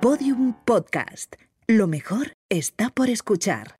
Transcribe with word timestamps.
Podium 0.00 0.54
Podcast. 0.64 1.34
Lo 1.66 1.86
mejor 1.86 2.32
está 2.48 2.88
por 2.88 3.10
escuchar. 3.10 3.74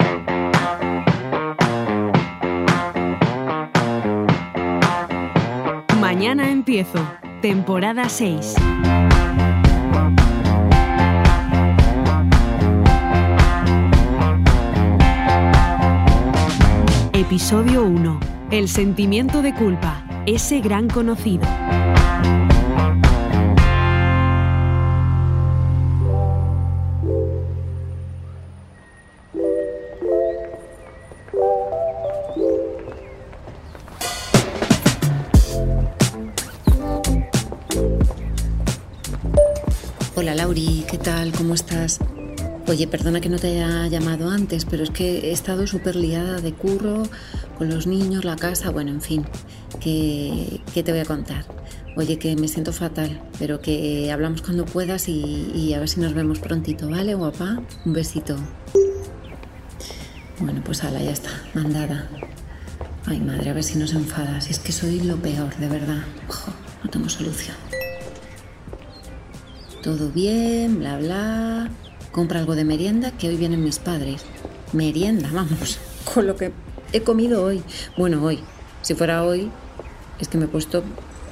Mañana 5.99 6.51
empiezo. 6.51 6.99
Temporada 7.41 8.11
6. 8.11 8.55
Episodio 17.15 17.85
1. 17.87 18.21
El 18.51 18.69
sentimiento 18.69 19.41
de 19.41 19.55
culpa. 19.55 20.05
Ese 20.27 20.61
gran 20.61 20.91
conocido. 20.91 21.49
Tal? 41.01 41.33
¿Cómo 41.33 41.55
estás? 41.55 41.99
Oye, 42.69 42.87
perdona 42.87 43.21
que 43.21 43.29
no 43.29 43.39
te 43.39 43.49
haya 43.49 43.89
llamado 43.89 44.31
antes, 44.31 44.65
pero 44.65 44.85
es 44.85 44.91
que 44.91 45.31
he 45.31 45.33
estado 45.33 45.67
súper 45.67 45.97
liada 45.97 46.41
de 46.41 46.53
curro, 46.53 47.03
con 47.59 47.69
los 47.69 47.87
niños, 47.87 48.25
la 48.25 48.37
casa, 48.37 48.71
bueno, 48.71 48.91
en 48.91 49.01
fin, 49.01 49.25
¿qué, 49.81 50.61
te 50.73 50.93
voy 50.93 51.01
a 51.01 51.05
contar? 51.05 51.45
Oye, 51.97 52.19
que 52.19 52.37
me 52.37 52.49
siento 52.49 52.73
fatal, 52.73 53.21
pero 53.39 53.61
que 53.61 54.13
hablamos 54.13 54.43
cuando 54.43 54.65
puedas 54.65 55.09
y, 55.09 55.73
a 55.75 55.81
ver 55.81 55.89
si 55.89 56.01
nos 56.01 56.15
vemos 56.15 56.39
prontito, 56.39 56.89
¿vale, 56.89 57.15
guapa? 57.15 57.61
Un 57.85 57.93
besito. 57.93 58.37
Bueno, 60.39 60.63
pues 60.65 60.85
ala, 60.85 61.03
ya 61.03 61.11
está, 61.11 61.31
mandada. 61.55 62.09
Ay, 63.07 63.21
madre, 63.21 63.51
a 63.51 63.53
ver 63.55 63.65
si 63.65 63.79
nos 63.79 63.93
enfadas. 63.93 64.49
Es 64.49 64.59
que 64.59 64.73
soy 64.73 65.01
lo 65.01 65.17
peor, 65.17 65.55
de 65.57 65.69
verdad. 65.69 66.03
Ojo, 66.29 66.53
no 66.85 66.91
tengo 66.91 67.09
solución. 67.09 67.57
Todo 69.83 70.11
bien, 70.11 70.79
bla, 70.79 70.99
bla. 70.99 71.71
Compra 72.13 72.41
algo 72.41 72.55
de 72.55 72.65
merienda, 72.65 73.13
que 73.13 73.29
hoy 73.29 73.37
vienen 73.37 73.65
mis 73.65 73.79
padres. 73.79 74.27
Merienda, 74.75 75.31
vamos, 75.33 75.79
con 76.15 76.27
lo 76.27 76.37
que 76.37 76.53
he 76.93 77.01
comido 77.01 77.43
hoy. 77.43 77.63
Bueno, 77.97 78.23
hoy. 78.23 78.41
Si 78.83 78.95
fuera 78.95 79.25
hoy, 79.25 79.51
es 80.19 80.29
que 80.29 80.37
me 80.37 80.45
he 80.45 80.49
puesto 80.49 80.83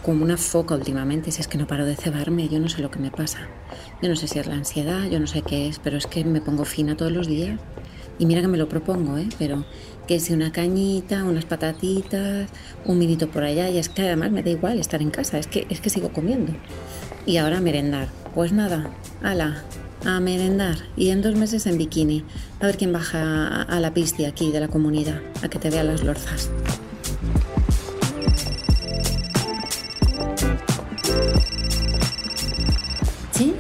como 0.03 0.25
una 0.25 0.39
foca 0.39 0.75
últimamente. 0.77 1.31
Si 1.31 1.43
es 1.43 1.49
que 1.49 1.59
no 1.59 1.67
paro 1.67 1.85
de 1.85 1.95
cebarme, 1.95 2.49
yo 2.49 2.59
no 2.59 2.71
sé 2.71 2.81
lo 2.81 2.91
que 2.91 2.99
me 2.99 3.11
pasa. 3.11 3.49
Yo 4.01 4.09
no 4.09 4.17
sé 4.17 4.29
si 4.29 4.39
es 4.39 4.47
la 4.47 4.55
ansiedad, 4.55 5.05
yo 5.11 5.21
no 5.21 5.27
sé 5.27 5.43
qué 5.43 5.69
es, 5.69 5.79
pero 5.79 5.99
es 5.99 6.07
que 6.07 6.25
me 6.25 6.41
pongo 6.41 6.65
fina 6.65 6.97
todos 6.97 7.13
los 7.13 7.27
días. 7.27 7.61
Y 8.19 8.25
mira 8.25 8.41
que 8.41 8.49
me 8.49 8.57
lo 8.57 8.69
propongo, 8.69 9.19
¿eh? 9.19 9.29
Pero 9.39 9.67
que 10.07 10.21
si 10.21 10.33
una 10.33 10.53
cañita, 10.53 11.25
unas 11.25 11.45
patatitas, 11.45 12.49
un 12.87 12.99
minito 12.99 13.29
por 13.29 13.45
allá, 13.45 13.69
y 13.69 13.77
es 13.77 13.91
que 13.91 14.03
además 14.03 14.33
me 14.33 14.43
da 14.43 14.49
igual 14.49 14.81
estar 14.81 15.03
en 15.03 15.11
casa, 15.11 15.39
es 15.39 15.47
que, 15.47 15.67
es 15.69 15.83
que 15.83 15.91
sigo 15.91 16.15
comiendo. 16.15 16.55
Y 17.27 17.37
ahora 17.37 17.61
merendar. 17.61 18.09
Pues 18.39 18.53
nada, 18.53 18.89
ala, 19.21 19.65
a 20.07 20.21
merendar. 20.21 20.77
Y 20.97 21.09
en 21.09 21.23
dos 21.23 21.35
meses 21.35 21.67
en 21.67 21.77
bikini. 21.77 22.23
A 22.61 22.67
ver 22.67 22.77
quién 22.77 22.93
baja 22.93 23.63
a 23.63 23.81
la 23.81 23.93
pista 23.93 24.29
aquí 24.29 24.53
de 24.53 24.61
la 24.61 24.69
comunidad, 24.69 25.21
a 25.43 25.49
que 25.49 25.59
te 25.59 25.71
vean 25.71 25.89
las 25.89 26.05
lorzas. 26.05 26.49
¿Sí? 33.33 33.55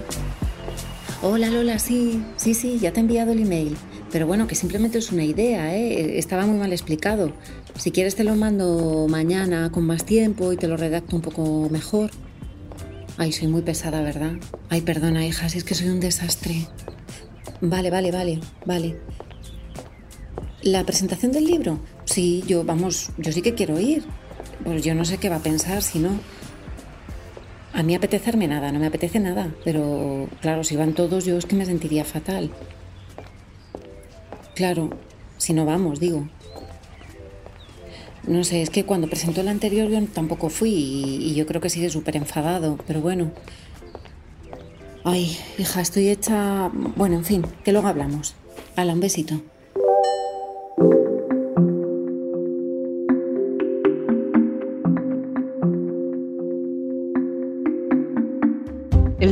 Hola 1.22 1.50
Lola, 1.50 1.80
sí, 1.80 2.22
sí, 2.36 2.54
sí, 2.54 2.78
ya 2.78 2.92
te 2.92 3.00
he 3.00 3.02
enviado 3.02 3.32
el 3.32 3.40
email. 3.40 3.76
Pero 4.12 4.28
bueno, 4.28 4.46
que 4.46 4.54
simplemente 4.54 4.98
es 4.98 5.10
una 5.10 5.24
idea, 5.24 5.74
¿eh? 5.76 6.20
Estaba 6.20 6.46
muy 6.46 6.56
mal 6.56 6.72
explicado. 6.72 7.32
Si 7.76 7.90
quieres 7.90 8.14
te 8.14 8.22
lo 8.22 8.36
mando 8.36 9.08
mañana 9.08 9.72
con 9.72 9.84
más 9.84 10.04
tiempo 10.04 10.52
y 10.52 10.56
te 10.56 10.68
lo 10.68 10.76
redacto 10.76 11.16
un 11.16 11.22
poco 11.22 11.68
mejor. 11.68 12.12
Ay, 13.20 13.32
soy 13.32 13.48
muy 13.48 13.62
pesada, 13.62 14.00
¿verdad? 14.00 14.34
Ay, 14.68 14.80
perdona, 14.80 15.26
hija, 15.26 15.48
si 15.48 15.58
es 15.58 15.64
que 15.64 15.74
soy 15.74 15.88
un 15.88 15.98
desastre. 15.98 16.68
Vale, 17.60 17.90
vale, 17.90 18.12
vale, 18.12 18.38
vale. 18.64 19.00
¿La 20.62 20.84
presentación 20.84 21.32
del 21.32 21.44
libro? 21.44 21.80
Sí, 22.04 22.44
yo, 22.46 22.62
vamos, 22.62 23.10
yo 23.18 23.32
sí 23.32 23.42
que 23.42 23.54
quiero 23.54 23.80
ir. 23.80 24.04
Pues 24.62 24.84
yo 24.84 24.94
no 24.94 25.04
sé 25.04 25.18
qué 25.18 25.28
va 25.28 25.36
a 25.36 25.42
pensar 25.42 25.82
si 25.82 25.98
no. 25.98 26.10
A 27.72 27.82
mí 27.82 27.96
apetecerme 27.96 28.46
nada, 28.46 28.70
no 28.70 28.78
me 28.78 28.86
apetece 28.86 29.18
nada. 29.18 29.52
Pero 29.64 30.28
claro, 30.40 30.62
si 30.62 30.76
van 30.76 30.94
todos, 30.94 31.24
yo 31.24 31.38
es 31.38 31.46
que 31.46 31.56
me 31.56 31.66
sentiría 31.66 32.04
fatal. 32.04 32.52
Claro, 34.54 34.90
si 35.38 35.54
no 35.54 35.64
vamos, 35.64 35.98
digo. 35.98 36.28
No 38.28 38.44
sé, 38.44 38.60
es 38.60 38.68
que 38.68 38.84
cuando 38.84 39.08
presentó 39.08 39.40
el 39.40 39.48
anterior 39.48 39.88
yo 39.88 40.04
tampoco 40.04 40.50
fui 40.50 40.70
y, 40.70 41.34
yo 41.34 41.46
creo 41.46 41.62
que 41.62 41.70
sigue 41.70 41.88
súper 41.88 42.14
enfadado, 42.14 42.78
pero 42.86 43.00
bueno. 43.00 43.32
Ay, 45.02 45.34
hija, 45.56 45.80
estoy 45.80 46.10
hecha... 46.10 46.70
Bueno, 46.96 47.16
en 47.16 47.24
fin, 47.24 47.46
que 47.64 47.72
luego 47.72 47.88
hablamos. 47.88 48.34
Hala, 48.76 48.92
un 48.92 49.00
besito. 49.00 49.40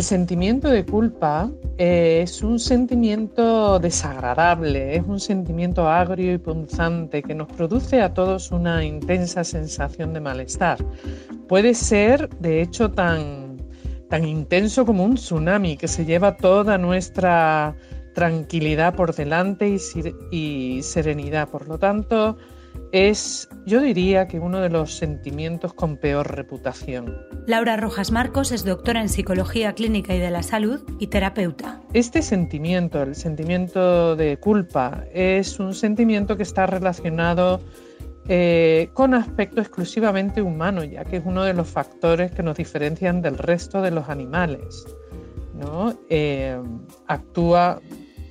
Sentimiento 0.06 0.68
de 0.68 0.86
culpa 0.86 1.50
eh, 1.78 2.20
es 2.22 2.42
un 2.42 2.60
sentimiento 2.60 3.80
desagradable, 3.80 4.96
es 4.96 5.04
un 5.04 5.18
sentimiento 5.18 5.88
agrio 5.88 6.32
y 6.32 6.38
punzante 6.38 7.22
que 7.22 7.34
nos 7.34 7.48
produce 7.48 8.00
a 8.00 8.14
todos 8.14 8.52
una 8.52 8.84
intensa 8.84 9.42
sensación 9.42 10.14
de 10.14 10.20
malestar. 10.20 10.78
Puede 11.48 11.74
ser, 11.74 12.28
de 12.38 12.62
hecho, 12.62 12.92
tan, 12.92 13.56
tan 14.08 14.24
intenso 14.24 14.86
como 14.86 15.04
un 15.04 15.16
tsunami 15.16 15.76
que 15.76 15.88
se 15.88 16.04
lleva 16.04 16.36
toda 16.36 16.78
nuestra 16.78 17.74
tranquilidad 18.14 18.94
por 18.94 19.12
delante 19.12 19.68
y, 19.68 19.78
y 20.30 20.82
serenidad. 20.82 21.48
Por 21.48 21.66
lo 21.66 21.78
tanto, 21.78 22.38
es, 22.92 23.48
yo 23.66 23.80
diría 23.80 24.28
que 24.28 24.38
uno 24.38 24.60
de 24.60 24.70
los 24.70 24.94
sentimientos 24.94 25.74
con 25.74 25.96
peor 25.96 26.34
reputación. 26.34 27.16
Laura 27.46 27.76
Rojas 27.76 28.10
Marcos 28.10 28.52
es 28.52 28.64
doctora 28.64 29.00
en 29.00 29.08
Psicología 29.08 29.74
Clínica 29.74 30.14
y 30.14 30.18
de 30.18 30.30
la 30.30 30.42
Salud 30.42 30.82
y 30.98 31.08
terapeuta. 31.08 31.80
Este 31.92 32.22
sentimiento, 32.22 33.02
el 33.02 33.14
sentimiento 33.14 34.16
de 34.16 34.38
culpa, 34.38 35.04
es 35.12 35.58
un 35.58 35.74
sentimiento 35.74 36.36
que 36.36 36.42
está 36.42 36.66
relacionado 36.66 37.60
eh, 38.28 38.90
con 38.92 39.14
aspecto 39.14 39.60
exclusivamente 39.60 40.42
humano, 40.42 40.82
ya 40.82 41.04
que 41.04 41.18
es 41.18 41.22
uno 41.24 41.44
de 41.44 41.54
los 41.54 41.68
factores 41.68 42.32
que 42.32 42.42
nos 42.42 42.56
diferencian 42.56 43.22
del 43.22 43.38
resto 43.38 43.82
de 43.82 43.92
los 43.92 44.08
animales. 44.08 44.84
¿no? 45.54 45.94
Eh, 46.08 46.60
actúa 47.06 47.80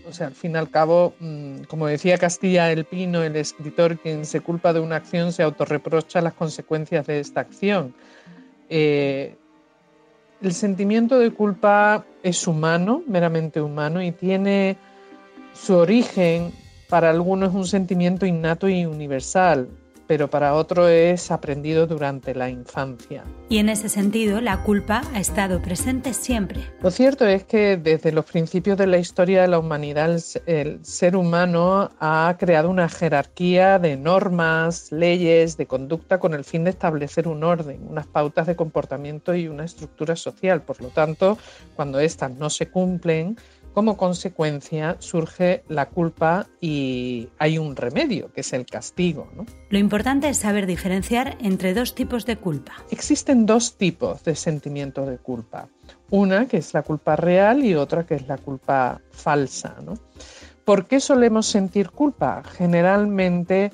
o 0.07 0.13
sea, 0.13 0.27
al 0.27 0.35
fin 0.35 0.51
y 0.51 0.57
al 0.57 0.69
cabo, 0.69 1.13
mm, 1.19 1.63
como 1.63 1.87
decía 1.87 2.17
Castilla 2.17 2.71
el 2.71 2.85
Pino, 2.85 3.23
el 3.23 3.35
escritor, 3.35 3.97
quien 3.99 4.25
se 4.25 4.41
culpa 4.41 4.73
de 4.73 4.79
una 4.79 4.97
acción 4.97 5.31
se 5.31 5.43
autorreprocha 5.43 6.21
las 6.21 6.33
consecuencias 6.33 7.07
de 7.07 7.19
esta 7.19 7.41
acción. 7.41 7.93
Eh, 8.69 9.35
el 10.41 10.53
sentimiento 10.53 11.17
de 11.19 11.31
culpa 11.31 12.05
es 12.21 12.47
humano, 12.47 13.03
meramente 13.07 13.61
humano, 13.61 14.01
y 14.01 14.11
tiene 14.11 14.77
su 15.53 15.75
origen, 15.75 16.51
para 16.89 17.09
algunos 17.09 17.53
un 17.53 17.65
sentimiento 17.65 18.25
innato 18.25 18.69
y 18.69 18.85
universal, 18.85 19.69
pero 20.07 20.29
para 20.29 20.53
otro 20.53 20.87
es 20.87 21.31
aprendido 21.31 21.87
durante 21.87 22.35
la 22.35 22.49
infancia. 22.49 23.23
Y 23.49 23.57
en 23.59 23.69
ese 23.69 23.89
sentido, 23.89 24.41
la 24.41 24.63
culpa 24.63 25.01
ha 25.13 25.19
estado 25.19 25.61
presente 25.61 26.13
siempre. 26.13 26.61
Lo 26.81 26.91
cierto 26.91 27.25
es 27.25 27.43
que 27.43 27.77
desde 27.77 28.11
los 28.11 28.25
principios 28.25 28.77
de 28.77 28.87
la 28.87 28.97
historia 28.97 29.41
de 29.41 29.47
la 29.47 29.59
humanidad, 29.59 30.19
el 30.45 30.83
ser 30.85 31.15
humano 31.15 31.91
ha 31.99 32.35
creado 32.39 32.69
una 32.69 32.89
jerarquía 32.89 33.79
de 33.79 33.97
normas, 33.97 34.91
leyes, 34.91 35.57
de 35.57 35.65
conducta 35.67 36.19
con 36.19 36.33
el 36.33 36.43
fin 36.43 36.63
de 36.63 36.71
establecer 36.71 37.27
un 37.27 37.43
orden, 37.43 37.85
unas 37.87 38.07
pautas 38.07 38.47
de 38.47 38.55
comportamiento 38.55 39.35
y 39.35 39.47
una 39.47 39.65
estructura 39.65 40.15
social. 40.15 40.61
Por 40.61 40.81
lo 40.81 40.89
tanto, 40.89 41.37
cuando 41.75 41.99
éstas 41.99 42.31
no 42.31 42.49
se 42.49 42.67
cumplen, 42.67 43.37
como 43.75 43.97
consecuencia 43.97 44.95
surge 44.99 45.65
la 45.67 45.89
culpa 45.89 46.47
y 46.61 47.27
hay 47.37 47.57
un 47.57 47.75
remedio, 47.75 48.31
que 48.31 48.39
es 48.39 48.53
el 48.53 48.65
castigo. 48.65 49.27
Lo 49.69 49.77
importante 49.77 50.29
es 50.29 50.37
saber 50.37 50.65
diferenciar 50.65 51.37
entre 51.41 51.73
dos 51.73 51.93
tipos 51.93 52.25
de 52.25 52.37
culpa. 52.37 52.71
Existen 52.89 53.45
dos 53.45 53.77
tipos 53.77 54.23
de 54.23 54.33
sentimiento 54.35 55.05
de 55.05 55.17
culpa. 55.17 55.67
Una 56.09 56.47
que 56.47 56.55
es 56.55 56.73
la 56.73 56.83
culpa 56.83 57.17
real 57.17 57.65
y 57.65 57.75
otra 57.75 58.05
que 58.05 58.15
es 58.15 58.25
la 58.29 58.37
culpa 58.37 59.01
falsa. 59.11 59.75
¿Por 60.63 60.85
qué 60.85 61.01
solemos 61.01 61.45
sentir 61.45 61.89
culpa? 61.91 62.43
Generalmente 62.43 63.73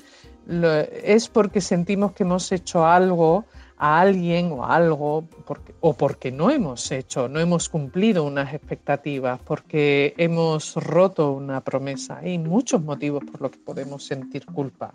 es 1.04 1.28
porque 1.28 1.60
sentimos 1.60 2.10
que 2.10 2.24
hemos 2.24 2.50
hecho 2.50 2.84
algo 2.84 3.44
a 3.82 4.00
alguien 4.00 4.52
o 4.52 4.64
algo 4.64 5.26
porque, 5.44 5.74
o 5.80 5.92
porque 5.94 6.30
no 6.30 6.50
hemos 6.50 6.92
hecho, 6.92 7.28
no 7.28 7.40
hemos 7.40 7.68
cumplido 7.68 8.22
unas 8.22 8.54
expectativas, 8.54 9.40
porque 9.44 10.14
hemos 10.18 10.76
roto 10.76 11.32
una 11.32 11.60
promesa. 11.62 12.18
Hay 12.18 12.38
muchos 12.38 12.80
motivos 12.80 13.24
por 13.24 13.40
los 13.40 13.50
que 13.50 13.58
podemos 13.58 14.04
sentir 14.04 14.46
culpa. 14.46 14.94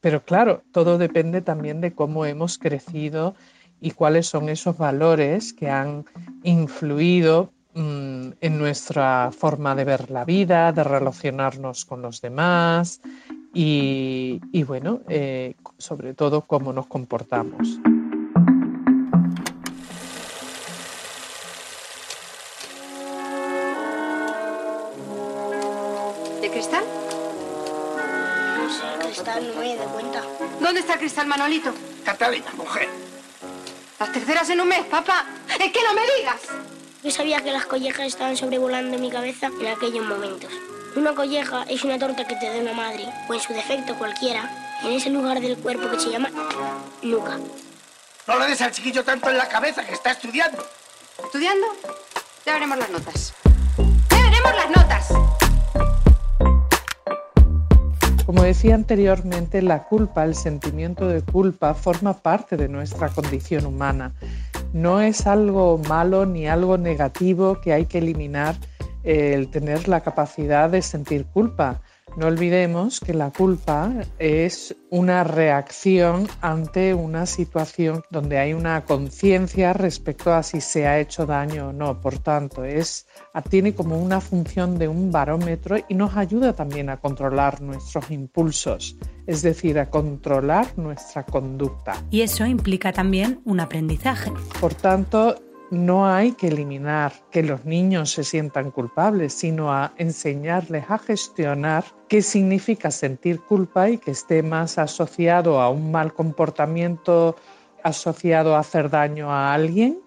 Pero 0.00 0.22
claro, 0.22 0.62
todo 0.70 0.96
depende 0.96 1.40
también 1.40 1.80
de 1.80 1.92
cómo 1.92 2.24
hemos 2.24 2.56
crecido 2.56 3.34
y 3.80 3.90
cuáles 3.90 4.28
son 4.28 4.48
esos 4.48 4.78
valores 4.78 5.52
que 5.52 5.68
han 5.68 6.04
influido 6.44 7.50
mm, 7.74 8.28
en 8.40 8.58
nuestra 8.58 9.32
forma 9.36 9.74
de 9.74 9.84
ver 9.86 10.12
la 10.12 10.24
vida, 10.24 10.70
de 10.70 10.84
relacionarnos 10.84 11.84
con 11.84 12.00
los 12.00 12.20
demás 12.20 13.00
y, 13.52 14.40
bueno, 14.64 15.00
eh, 15.08 15.54
sobre 15.78 16.14
todo 16.14 16.42
cómo 16.42 16.72
nos 16.72 16.86
comportamos. 16.86 17.80
¿Dónde 30.74 30.88
está 30.88 30.94
el 30.94 30.98
cristal, 30.98 31.28
Manolito? 31.28 31.72
Catalina, 32.04 32.50
mujer. 32.56 32.88
Las 34.00 34.10
terceras 34.10 34.50
en 34.50 34.60
un 34.60 34.66
mes, 34.66 34.84
papá. 34.86 35.24
¿Es 35.48 35.70
que 35.70 35.80
no 35.84 35.94
me 35.94 36.02
digas? 36.18 36.40
Yo 37.00 37.12
sabía 37.12 37.40
que 37.44 37.52
las 37.52 37.64
collejas 37.64 38.08
estaban 38.08 38.36
sobrevolando 38.36 38.98
mi 38.98 39.08
cabeza 39.08 39.52
en 39.60 39.68
aquellos 39.68 40.04
momentos. 40.04 40.52
Una 40.96 41.14
colleja 41.14 41.64
es 41.68 41.84
una 41.84 41.96
torta 41.96 42.26
que 42.26 42.34
te 42.34 42.50
da 42.50 42.60
una 42.60 42.72
madre, 42.72 43.06
o 43.28 43.34
en 43.34 43.40
su 43.40 43.52
defecto 43.52 43.94
cualquiera, 43.94 44.50
en 44.82 44.94
ese 44.94 45.10
lugar 45.10 45.40
del 45.40 45.56
cuerpo 45.58 45.88
que 45.92 46.00
se 46.00 46.10
llama 46.10 46.30
nuca. 47.02 47.38
No 48.26 48.38
le 48.40 48.48
des 48.48 48.60
al 48.60 48.72
chiquillo 48.72 49.04
tanto 49.04 49.30
en 49.30 49.38
la 49.38 49.48
cabeza 49.48 49.86
que 49.86 49.94
está 49.94 50.10
estudiando. 50.10 50.66
¿Estudiando? 51.24 51.68
Ya 52.44 52.54
veremos 52.54 52.78
las 52.78 52.90
notas. 52.90 53.32
¡Ya 54.10 54.22
veremos 54.22 54.56
las 54.56 54.70
notas! 54.70 55.43
Como 58.34 58.46
decía 58.46 58.74
anteriormente, 58.74 59.62
la 59.62 59.84
culpa, 59.84 60.24
el 60.24 60.34
sentimiento 60.34 61.06
de 61.06 61.22
culpa, 61.22 61.72
forma 61.72 62.14
parte 62.14 62.56
de 62.56 62.68
nuestra 62.68 63.08
condición 63.08 63.64
humana. 63.64 64.12
No 64.72 65.00
es 65.00 65.28
algo 65.28 65.78
malo 65.78 66.26
ni 66.26 66.48
algo 66.48 66.76
negativo 66.76 67.60
que 67.60 67.72
hay 67.72 67.86
que 67.86 67.98
eliminar 67.98 68.56
el 69.04 69.50
tener 69.50 69.86
la 69.86 70.00
capacidad 70.00 70.68
de 70.68 70.82
sentir 70.82 71.26
culpa. 71.26 71.80
No 72.16 72.28
olvidemos 72.28 73.00
que 73.00 73.12
la 73.12 73.32
culpa 73.32 73.92
es 74.20 74.76
una 74.90 75.24
reacción 75.24 76.28
ante 76.40 76.94
una 76.94 77.26
situación 77.26 78.04
donde 78.08 78.38
hay 78.38 78.52
una 78.52 78.84
conciencia 78.84 79.72
respecto 79.72 80.32
a 80.32 80.44
si 80.44 80.60
se 80.60 80.86
ha 80.86 81.00
hecho 81.00 81.26
daño 81.26 81.70
o 81.70 81.72
no. 81.72 82.00
Por 82.00 82.18
tanto, 82.20 82.64
es, 82.64 83.08
tiene 83.50 83.74
como 83.74 83.98
una 83.98 84.20
función 84.20 84.78
de 84.78 84.86
un 84.86 85.10
barómetro 85.10 85.76
y 85.88 85.94
nos 85.94 86.16
ayuda 86.16 86.54
también 86.54 86.88
a 86.88 87.00
controlar 87.00 87.60
nuestros 87.60 88.08
impulsos, 88.12 88.96
es 89.26 89.42
decir, 89.42 89.80
a 89.80 89.90
controlar 89.90 90.78
nuestra 90.78 91.26
conducta. 91.26 91.96
Y 92.10 92.20
eso 92.20 92.46
implica 92.46 92.92
también 92.92 93.40
un 93.44 93.58
aprendizaje. 93.58 94.30
Por 94.60 94.74
tanto, 94.74 95.34
no 95.70 96.06
hay 96.06 96.32
que 96.32 96.48
eliminar 96.48 97.12
que 97.30 97.42
los 97.42 97.64
niños 97.64 98.10
se 98.10 98.24
sientan 98.24 98.70
culpables, 98.70 99.32
sino 99.32 99.72
a 99.72 99.92
enseñarles 99.96 100.84
a 100.88 100.98
gestionar 100.98 101.84
qué 102.08 102.22
significa 102.22 102.90
sentir 102.90 103.40
culpa 103.40 103.90
y 103.90 103.98
que 103.98 104.10
esté 104.10 104.42
más 104.42 104.78
asociado 104.78 105.60
a 105.60 105.70
un 105.70 105.90
mal 105.90 106.12
comportamiento, 106.12 107.36
asociado 107.82 108.56
a 108.56 108.60
hacer 108.60 108.90
daño 108.90 109.30
a 109.30 109.52
alguien 109.54 110.00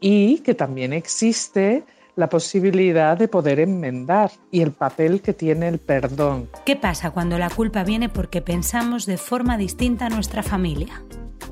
y 0.00 0.38
que 0.40 0.54
también 0.54 0.92
existe 0.92 1.84
la 2.14 2.28
posibilidad 2.28 3.16
de 3.16 3.28
poder 3.28 3.60
enmendar 3.60 4.30
y 4.50 4.60
el 4.60 4.72
papel 4.72 5.22
que 5.22 5.32
tiene 5.32 5.68
el 5.68 5.78
perdón. 5.78 6.48
¿Qué 6.66 6.76
pasa 6.76 7.10
cuando 7.10 7.38
la 7.38 7.48
culpa 7.48 7.84
viene 7.84 8.08
porque 8.08 8.42
pensamos 8.42 9.06
de 9.06 9.16
forma 9.16 9.56
distinta 9.56 10.06
a 10.06 10.10
nuestra 10.10 10.42
familia? 10.42 11.02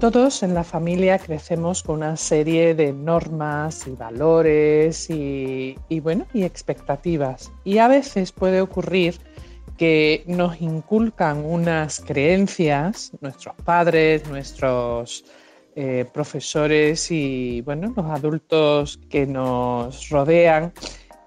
Todos 0.00 0.42
en 0.42 0.54
la 0.54 0.64
familia 0.64 1.18
crecemos 1.18 1.82
con 1.82 1.96
una 1.96 2.16
serie 2.16 2.74
de 2.74 2.90
normas 2.90 3.86
y 3.86 3.90
valores 3.90 5.10
y, 5.10 5.76
bueno, 6.02 6.26
y 6.32 6.44
expectativas. 6.44 7.52
Y 7.64 7.76
a 7.76 7.86
veces 7.86 8.32
puede 8.32 8.62
ocurrir 8.62 9.20
que 9.76 10.24
nos 10.26 10.58
inculcan 10.62 11.44
unas 11.44 12.00
creencias, 12.00 13.12
nuestros 13.20 13.54
padres, 13.56 14.26
nuestros 14.26 15.26
eh, 15.76 16.06
profesores 16.14 17.10
y 17.10 17.60
bueno, 17.60 17.92
los 17.94 18.06
adultos 18.06 18.98
que 19.10 19.26
nos 19.26 20.08
rodean 20.08 20.72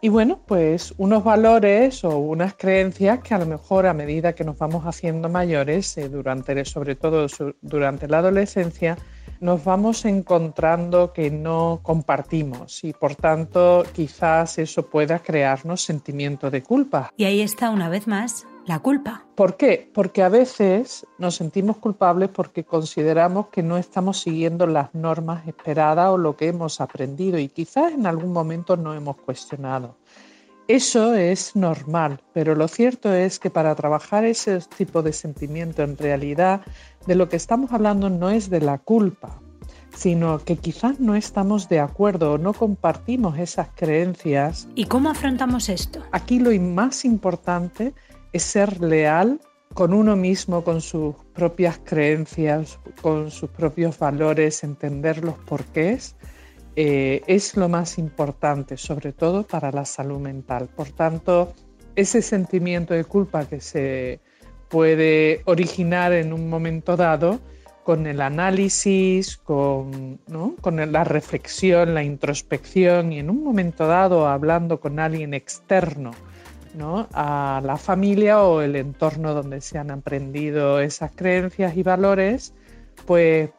y 0.03 0.09
bueno, 0.09 0.41
pues 0.45 0.94
unos 0.97 1.23
valores 1.23 2.03
o 2.03 2.17
unas 2.17 2.55
creencias 2.55 3.19
que 3.19 3.35
a 3.35 3.38
lo 3.38 3.45
mejor 3.45 3.85
a 3.85 3.94
medida 3.94 4.35
que 4.35 4.44
nos 4.44 4.57
vamos 4.57 4.83
haciendo 4.83 5.29
mayores, 5.29 5.97
eh, 5.97 6.09
durante, 6.09 6.65
sobre 6.65 6.95
todo 6.95 7.25
durante 7.61 8.09
la 8.09 8.17
adolescencia, 8.17 8.97
nos 9.39 9.63
vamos 9.63 10.03
encontrando 10.03 11.13
que 11.13 11.31
no 11.31 11.79
compartimos 11.83 12.83
y 12.83 12.91
por 12.91 13.15
tanto 13.15 13.85
quizás 13.94 14.57
eso 14.57 14.89
pueda 14.89 15.19
crearnos 15.19 15.81
sentimiento 15.85 16.51
de 16.51 16.63
culpa. 16.63 17.09
Y 17.15 17.23
ahí 17.23 17.39
está 17.39 17.69
una 17.69 17.88
vez 17.88 18.05
más 18.05 18.45
la 18.65 18.80
culpa. 18.80 19.25
¿Por 19.36 19.57
qué? 19.57 19.89
Porque 19.94 20.24
a 20.24 20.30
veces 20.30 21.06
nos 21.18 21.36
sentimos 21.36 21.77
culpables 21.77 22.30
porque 22.30 22.63
consideramos 22.63 23.48
que 23.48 23.63
no 23.63 23.77
estamos 23.77 24.19
siguiendo 24.19 24.68
las 24.68 24.94
normas 24.94 25.48
esperadas 25.48 26.10
o 26.12 26.18
lo 26.18 26.36
que 26.36 26.48
hemos 26.48 26.80
aprendido 26.80 27.38
y 27.38 27.50
quizás 27.50 27.94
en 27.94 28.06
algún 28.06 28.31
momento 28.31 28.77
no 28.77 28.94
hemos 28.94 29.18
cuestionado. 29.18 29.98
Eso 30.68 31.13
es 31.13 31.57
normal, 31.57 32.21
pero 32.31 32.56
lo 32.56 32.69
cierto 32.69 33.13
es 33.13 33.38
que 33.38 33.50
para 33.50 33.75
trabajar 33.75 34.24
ese 34.24 34.60
tipo 34.77 35.01
de 35.01 35.12
sentimiento 35.12 35.83
en 35.83 35.98
realidad 35.98 36.62
de 37.06 37.15
lo 37.15 37.27
que 37.27 37.36
estamos 37.36 37.74
hablando 37.74 38.10
no 38.10 38.30
es 38.30 38.50
de 38.50 38.62
la 38.62 38.77
culpa, 38.77 39.42
sino 39.94 40.39
que 40.39 40.56
quizás 40.56 41.01
no 41.01 41.15
estamos 41.15 41.68
de 41.68 41.81
acuerdo 41.81 42.33
o 42.33 42.38
no 42.38 42.54
compartimos 42.54 43.38
esas 43.39 43.69
creencias. 43.75 44.69
¿Y 44.74 44.86
cómo 44.86 45.10
afrontamos 45.10 45.68
esto? 45.68 46.01
Aquí 46.13 46.39
lo 46.39 46.51
más 46.62 47.04
importante 47.04 47.88
es 47.88 48.12
ser 48.39 48.81
leal 48.81 49.39
con 49.74 49.94
uno 49.94 50.15
mismo, 50.15 50.63
con 50.63 50.81
sus 50.81 51.15
propias 51.33 51.80
creencias, 51.83 52.80
con 53.01 53.31
sus 53.31 53.50
propios 53.50 53.97
valores, 53.97 54.63
entender 54.63 55.24
los 55.24 55.38
porqués, 55.39 56.15
eh, 56.75 57.21
es 57.27 57.56
lo 57.56 57.69
más 57.69 57.97
importante, 57.97 58.77
sobre 58.77 59.13
todo 59.13 59.44
para 59.44 59.71
la 59.71 59.85
salud 59.85 60.19
mental. 60.19 60.69
Por 60.75 60.89
tanto, 60.89 61.53
ese 61.96 62.22
sentimiento 62.22 62.93
de 62.93 63.03
culpa 63.03 63.46
que 63.46 63.62
se 63.62 64.19
puede 64.69 65.41
originar 65.46 66.13
en 66.13 66.34
un 66.34 66.50
momento 66.50 66.98
dado, 66.98 67.39
con 67.84 68.08
el 68.08 68.22
análisis, 68.22 69.38
con, 69.38 70.19
con 70.62 70.91
la 70.91 71.03
reflexión, 71.03 71.93
la 71.93 72.03
introspección 72.03 73.12
y 73.12 73.19
en 73.19 73.29
un 73.29 73.43
momento 73.43 73.88
dado 73.88 74.27
hablando 74.27 74.79
con 74.79 75.00
alguien 75.00 75.34
externo, 75.34 76.12
a 76.82 77.62
la 77.63 77.77
familia 77.77 78.44
o 78.44 78.62
el 78.62 78.75
entorno 78.75 79.34
donde 79.34 79.62
se 79.62 79.77
han 79.77 79.92
aprendido 79.92 80.80
esas 80.80 81.12
creencias 81.12 81.77
y 81.77 81.84
valores, 81.84 82.53
pues 83.06 83.50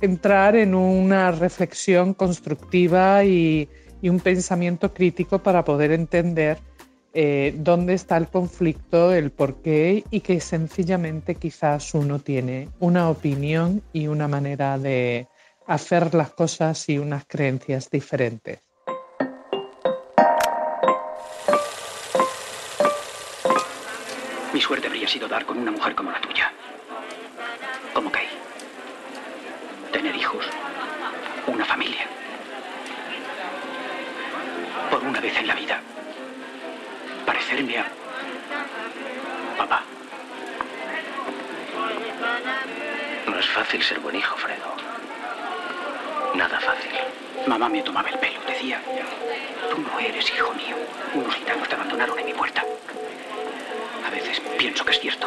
entrar 0.00 0.56
en 0.56 0.74
una 0.74 1.30
reflexión 1.30 2.14
constructiva 2.14 3.24
y, 3.24 3.68
un 4.02 4.18
pensamiento 4.18 4.92
crítico 4.92 5.38
para 5.38 5.64
poder 5.64 5.92
entender 5.92 6.58
eh, 7.14 7.54
dónde 7.56 7.94
está 7.94 8.16
el 8.16 8.26
conflicto, 8.26 9.14
el 9.14 9.30
por 9.30 9.62
qué 9.62 10.02
y 10.10 10.20
que 10.20 10.40
sencillamente 10.40 11.36
quizás 11.36 11.94
uno 11.94 12.18
tiene 12.18 12.68
una 12.80 13.08
opinión 13.08 13.80
y 13.92 14.08
una 14.08 14.26
manera 14.26 14.76
de 14.76 15.28
hacer 15.68 16.14
las 16.14 16.30
cosas 16.30 16.88
y 16.88 16.98
unas 16.98 17.24
creencias 17.26 17.90
diferentes. 17.90 18.58
Sido 25.12 25.28
dar 25.28 25.44
con 25.44 25.58
una 25.58 25.70
mujer 25.70 25.94
como 25.94 26.10
la 26.10 26.18
tuya. 26.22 26.50
Como 27.92 28.10
Kay. 28.10 28.28
Tener 29.92 30.16
hijos. 30.16 30.46
Una 31.46 31.66
familia. 31.66 32.06
Por 34.90 35.04
una 35.04 35.20
vez 35.20 35.36
en 35.36 35.46
la 35.48 35.54
vida. 35.54 35.80
Parecerme 37.26 37.78
a... 37.78 37.86
Papá. 39.58 39.82
No 43.26 43.38
es 43.38 43.48
fácil 43.50 43.82
ser 43.82 44.00
buen 44.00 44.16
hijo, 44.16 44.34
Fredo. 44.38 44.74
Nada 46.34 46.58
fácil. 46.58 46.92
Mamá 47.46 47.68
me 47.68 47.82
tomaba 47.82 48.08
el 48.08 48.18
pelo. 48.18 48.40
Decía, 48.46 48.80
tú 49.70 49.78
no 49.78 49.98
eres 50.00 50.32
hijo 50.32 50.54
mío. 50.54 50.76
Unos 51.12 51.34
gitanos 51.34 51.68
te 51.68 51.74
abandonaron 51.74 52.18
en 52.18 52.24
mi 52.24 52.32
puerta. 52.32 52.64
Pienso 54.62 54.84
que 54.84 54.92
es 54.92 55.00
cierto. 55.00 55.26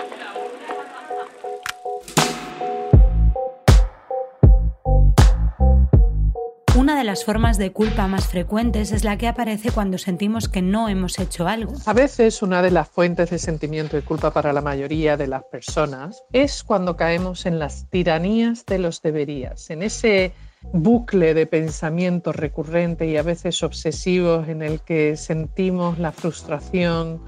Una 6.78 6.98
de 6.98 7.04
las 7.04 7.26
formas 7.26 7.58
de 7.58 7.74
culpa 7.74 8.08
más 8.08 8.28
frecuentes 8.28 8.94
es 8.94 9.04
la 9.04 9.18
que 9.18 9.28
aparece 9.28 9.72
cuando 9.72 9.98
sentimos 9.98 10.48
que 10.48 10.62
no 10.62 10.88
hemos 10.88 11.20
hecho 11.20 11.50
algo. 11.50 11.74
A 11.86 11.92
veces 11.92 12.42
una 12.42 12.62
de 12.62 12.72
las 12.72 12.88
fuentes 12.88 13.30
de 13.30 13.38
sentimiento 13.38 13.98
de 13.98 14.04
culpa 14.04 14.32
para 14.32 14.54
la 14.54 14.62
mayoría 14.62 15.18
de 15.18 15.28
las 15.28 15.44
personas 15.44 16.24
es 16.32 16.64
cuando 16.64 16.96
caemos 16.96 17.46
en 17.46 17.60
las 17.60 17.90
tiranías 17.90 18.66
de 18.66 18.80
los 18.80 19.02
deberías, 19.02 19.70
en 19.70 19.84
ese 19.84 20.32
bucle 20.72 21.34
de 21.34 21.46
pensamiento 21.46 22.32
recurrente 22.32 23.06
y 23.06 23.18
a 23.18 23.24
veces 23.24 23.62
obsesivos 23.64 24.48
en 24.48 24.62
el 24.62 24.80
que 24.80 25.18
sentimos 25.18 26.00
la 26.00 26.14
frustración 26.14 27.20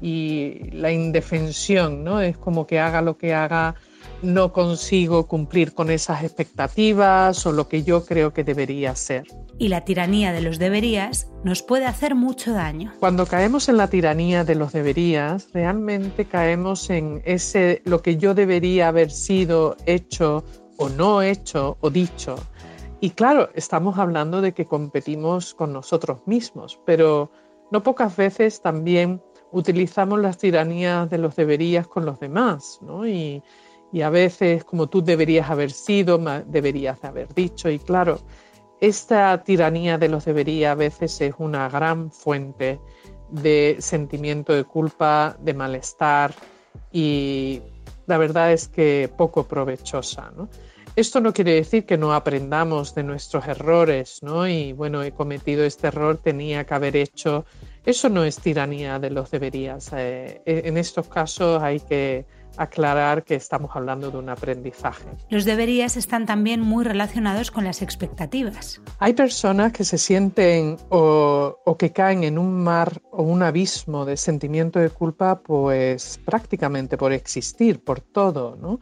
y 0.00 0.70
la 0.70 0.92
indefensión, 0.92 2.04
¿no? 2.04 2.20
Es 2.20 2.36
como 2.36 2.66
que 2.66 2.80
haga 2.80 3.02
lo 3.02 3.16
que 3.16 3.34
haga, 3.34 3.74
no 4.22 4.52
consigo 4.52 5.26
cumplir 5.26 5.74
con 5.74 5.90
esas 5.90 6.22
expectativas 6.24 7.44
o 7.46 7.52
lo 7.52 7.68
que 7.68 7.82
yo 7.82 8.04
creo 8.04 8.32
que 8.32 8.44
debería 8.44 8.94
ser. 8.96 9.24
Y 9.58 9.68
la 9.68 9.84
tiranía 9.84 10.32
de 10.32 10.40
los 10.40 10.58
deberías 10.58 11.28
nos 11.44 11.62
puede 11.62 11.86
hacer 11.86 12.14
mucho 12.14 12.52
daño. 12.52 12.92
Cuando 13.00 13.26
caemos 13.26 13.68
en 13.68 13.76
la 13.76 13.88
tiranía 13.88 14.44
de 14.44 14.54
los 14.54 14.72
deberías, 14.72 15.48
realmente 15.52 16.24
caemos 16.24 16.90
en 16.90 17.22
ese 17.24 17.82
lo 17.84 18.02
que 18.02 18.16
yo 18.16 18.34
debería 18.34 18.88
haber 18.88 19.10
sido, 19.10 19.76
hecho 19.86 20.44
o 20.76 20.88
no 20.88 21.22
hecho 21.22 21.76
o 21.80 21.90
dicho. 21.90 22.36
Y 23.00 23.10
claro, 23.10 23.50
estamos 23.54 23.98
hablando 23.98 24.40
de 24.40 24.52
que 24.52 24.64
competimos 24.64 25.54
con 25.54 25.72
nosotros 25.72 26.20
mismos, 26.26 26.80
pero 26.86 27.30
no 27.70 27.82
pocas 27.82 28.16
veces 28.16 28.62
también 28.62 29.20
utilizamos 29.54 30.20
las 30.20 30.36
tiranías 30.36 31.08
de 31.08 31.18
los 31.18 31.36
deberías 31.36 31.86
con 31.86 32.04
los 32.04 32.18
demás, 32.18 32.80
¿no? 32.82 33.06
Y, 33.06 33.42
y 33.92 34.02
a 34.02 34.10
veces 34.10 34.64
como 34.64 34.88
tú 34.88 35.02
deberías 35.02 35.48
haber 35.48 35.70
sido, 35.70 36.18
deberías 36.46 37.02
haber 37.04 37.32
dicho. 37.32 37.70
Y 37.70 37.78
claro, 37.78 38.18
esta 38.80 39.42
tiranía 39.44 39.96
de 39.96 40.08
los 40.08 40.24
debería 40.24 40.72
a 40.72 40.74
veces 40.74 41.20
es 41.20 41.34
una 41.38 41.68
gran 41.68 42.10
fuente 42.10 42.80
de 43.30 43.76
sentimiento 43.78 44.52
de 44.52 44.64
culpa, 44.64 45.36
de 45.40 45.54
malestar 45.54 46.34
y 46.90 47.62
la 48.06 48.18
verdad 48.18 48.52
es 48.52 48.66
que 48.66 49.08
poco 49.16 49.44
provechosa. 49.44 50.32
¿no? 50.36 50.48
Esto 50.96 51.20
no 51.20 51.32
quiere 51.32 51.54
decir 51.54 51.86
que 51.86 51.96
no 51.96 52.12
aprendamos 52.12 52.94
de 52.94 53.04
nuestros 53.04 53.46
errores, 53.46 54.22
¿no? 54.22 54.46
Y 54.46 54.72
bueno, 54.72 55.02
he 55.02 55.12
cometido 55.12 55.64
este 55.64 55.88
error, 55.88 56.18
tenía 56.18 56.64
que 56.64 56.74
haber 56.74 56.96
hecho. 56.96 57.44
Eso 57.84 58.08
no 58.08 58.24
es 58.24 58.38
tiranía 58.38 58.98
de 58.98 59.10
los 59.10 59.30
deberías. 59.30 59.90
Eh, 59.94 60.42
en 60.46 60.78
estos 60.78 61.06
casos 61.08 61.62
hay 61.62 61.80
que 61.80 62.24
aclarar 62.56 63.24
que 63.24 63.34
estamos 63.34 63.70
hablando 63.74 64.10
de 64.10 64.18
un 64.18 64.28
aprendizaje. 64.28 65.04
Los 65.28 65.44
deberías 65.44 65.96
están 65.96 66.24
también 66.24 66.60
muy 66.60 66.84
relacionados 66.84 67.50
con 67.50 67.64
las 67.64 67.82
expectativas. 67.82 68.80
Hay 69.00 69.12
personas 69.12 69.72
que 69.72 69.84
se 69.84 69.98
sienten 69.98 70.76
o, 70.88 71.58
o, 71.64 71.76
que 71.76 71.92
caen 71.92 72.24
en 72.24 72.38
un 72.38 72.62
mar 72.62 73.02
o 73.10 73.22
un 73.22 73.42
abismo 73.42 74.04
de 74.04 74.16
sentimiento 74.16 74.78
de 74.78 74.90
culpa, 74.90 75.40
pues 75.40 76.20
prácticamente 76.24 76.96
por 76.96 77.12
existir, 77.12 77.82
por 77.82 78.00
todo, 78.00 78.56
¿no? 78.56 78.80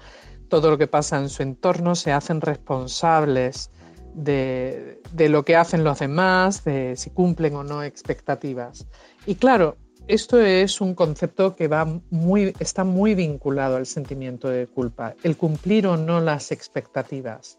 Todo 0.48 0.70
lo 0.70 0.78
que 0.78 0.86
pasa 0.86 1.18
en 1.18 1.30
su 1.30 1.42
entorno 1.42 1.94
se 1.94 2.12
hacen 2.12 2.40
responsables 2.40 3.70
de, 4.14 5.00
de 5.12 5.28
lo 5.28 5.44
que 5.44 5.56
hacen 5.56 5.84
los 5.84 5.98
demás, 5.98 6.64
de 6.64 6.96
si 6.96 7.10
cumplen 7.10 7.54
o 7.56 7.64
no 7.64 7.82
expectativas. 7.82 8.86
Y 9.26 9.36
claro, 9.36 9.76
esto 10.08 10.40
es 10.40 10.80
un 10.80 10.94
concepto 10.94 11.54
que 11.54 11.68
va 11.68 11.86
muy, 12.10 12.54
está 12.58 12.82
muy 12.84 13.14
vinculado 13.14 13.76
al 13.76 13.86
sentimiento 13.86 14.48
de 14.48 14.66
culpa, 14.66 15.14
el 15.22 15.36
cumplir 15.36 15.86
o 15.86 15.96
no 15.96 16.20
las 16.20 16.50
expectativas. 16.50 17.58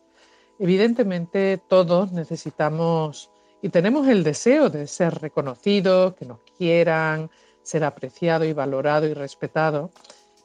Evidentemente 0.60 1.62
todos 1.68 2.12
necesitamos 2.12 3.32
y 3.62 3.70
tenemos 3.70 4.08
el 4.10 4.24
deseo 4.24 4.70
de 4.70 4.88
ser 4.88 5.16
reconocidos, 5.16 6.16
que 6.16 6.26
nos 6.26 6.40
quieran, 6.58 7.30
ser 7.62 7.86
apreciado 7.86 8.44
y 8.44 8.52
valorado 8.52 9.08
y 9.08 9.14
respetado, 9.14 9.90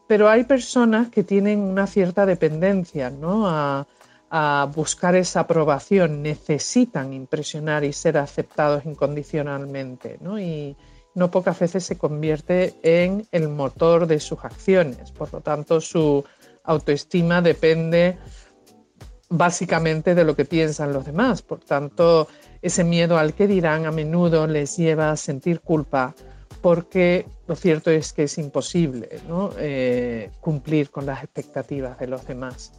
pero 0.06 0.28
hay 0.28 0.44
personas 0.44 1.10
que 1.10 1.24
tienen 1.24 1.58
una 1.60 1.86
cierta 1.88 2.26
dependencia 2.26 3.10
¿no? 3.10 3.48
a, 3.48 3.86
a 4.30 4.70
buscar 4.75 5.14
esa 5.14 5.40
aprobación, 5.40 6.23
necesitan 6.23 7.12
impresionar 7.12 7.85
y 7.85 7.92
ser 7.92 8.18
aceptados 8.18 8.85
incondicionalmente. 8.85 10.18
¿no? 10.20 10.38
Y, 10.38 10.76
no 11.18 11.30
pocas 11.30 11.58
veces 11.58 11.85
se 11.85 11.99
convierte 11.99 12.76
en 12.82 13.26
el 13.32 13.49
motor 13.49 14.06
de 14.06 14.20
sus 14.20 14.44
acciones. 14.44 15.11
Por 15.11 15.32
lo 15.32 15.40
tanto, 15.40 15.80
su 15.80 16.25
autoestima 16.62 17.42
depende 17.42 18.16
básicamente 19.28 20.14
de 20.14 20.25
lo 20.25 20.37
que 20.37 20.44
piensan 20.44 20.92
los 20.92 21.04
demás. 21.04 21.42
Por 21.42 21.58
tanto, 21.58 22.28
ese 22.62 22.85
miedo 22.85 23.18
al 23.18 23.35
que 23.35 23.49
dirán 23.49 23.85
a 23.85 23.90
menudo 23.90 24.47
les 24.47 24.76
lleva 24.76 25.11
a 25.11 25.16
sentir 25.16 25.61
culpa 25.61 26.14
porque 26.62 27.26
lo 27.47 27.56
cierto 27.56 27.90
es 27.90 28.12
que 28.12 28.25
es 28.25 28.38
imposible 28.38 29.08
eh, 29.58 30.30
cumplir 30.40 30.90
con 30.90 31.06
las 31.06 31.23
expectativas 31.23 31.99
de 31.99 32.06
los 32.06 32.26
demás. 32.26 32.73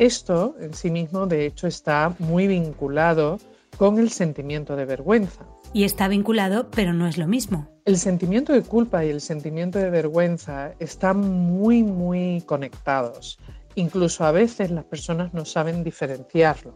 Esto 0.00 0.56
en 0.58 0.72
sí 0.72 0.90
mismo, 0.90 1.26
de 1.26 1.44
hecho, 1.44 1.66
está 1.66 2.14
muy 2.18 2.46
vinculado 2.46 3.38
con 3.76 3.98
el 3.98 4.08
sentimiento 4.08 4.74
de 4.74 4.86
vergüenza. 4.86 5.44
Y 5.74 5.84
está 5.84 6.08
vinculado, 6.08 6.70
pero 6.70 6.94
no 6.94 7.06
es 7.06 7.18
lo 7.18 7.26
mismo. 7.26 7.68
El 7.84 7.98
sentimiento 7.98 8.54
de 8.54 8.62
culpa 8.62 9.04
y 9.04 9.10
el 9.10 9.20
sentimiento 9.20 9.78
de 9.78 9.90
vergüenza 9.90 10.72
están 10.78 11.20
muy, 11.20 11.82
muy 11.82 12.42
conectados. 12.46 13.38
Incluso 13.74 14.24
a 14.24 14.32
veces 14.32 14.70
las 14.70 14.86
personas 14.86 15.34
no 15.34 15.44
saben 15.44 15.84
diferenciarlo. 15.84 16.74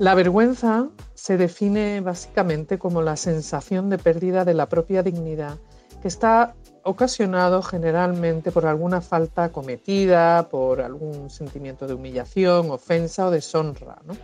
La 0.00 0.16
vergüenza 0.16 0.88
se 1.14 1.36
define 1.36 2.00
básicamente 2.00 2.76
como 2.76 3.02
la 3.02 3.14
sensación 3.14 3.88
de 3.88 3.98
pérdida 3.98 4.44
de 4.44 4.54
la 4.54 4.68
propia 4.68 5.04
dignidad 5.04 5.58
que 6.02 6.08
está 6.08 6.56
ocasionado 6.86 7.62
generalmente 7.62 8.52
por 8.52 8.66
alguna 8.66 9.00
falta 9.00 9.50
cometida, 9.50 10.48
por 10.48 10.80
algún 10.80 11.28
sentimiento 11.30 11.86
de 11.86 11.94
humillación, 11.94 12.70
ofensa 12.70 13.26
o 13.26 13.30
deshonra. 13.30 13.98
¿no? 14.06 14.14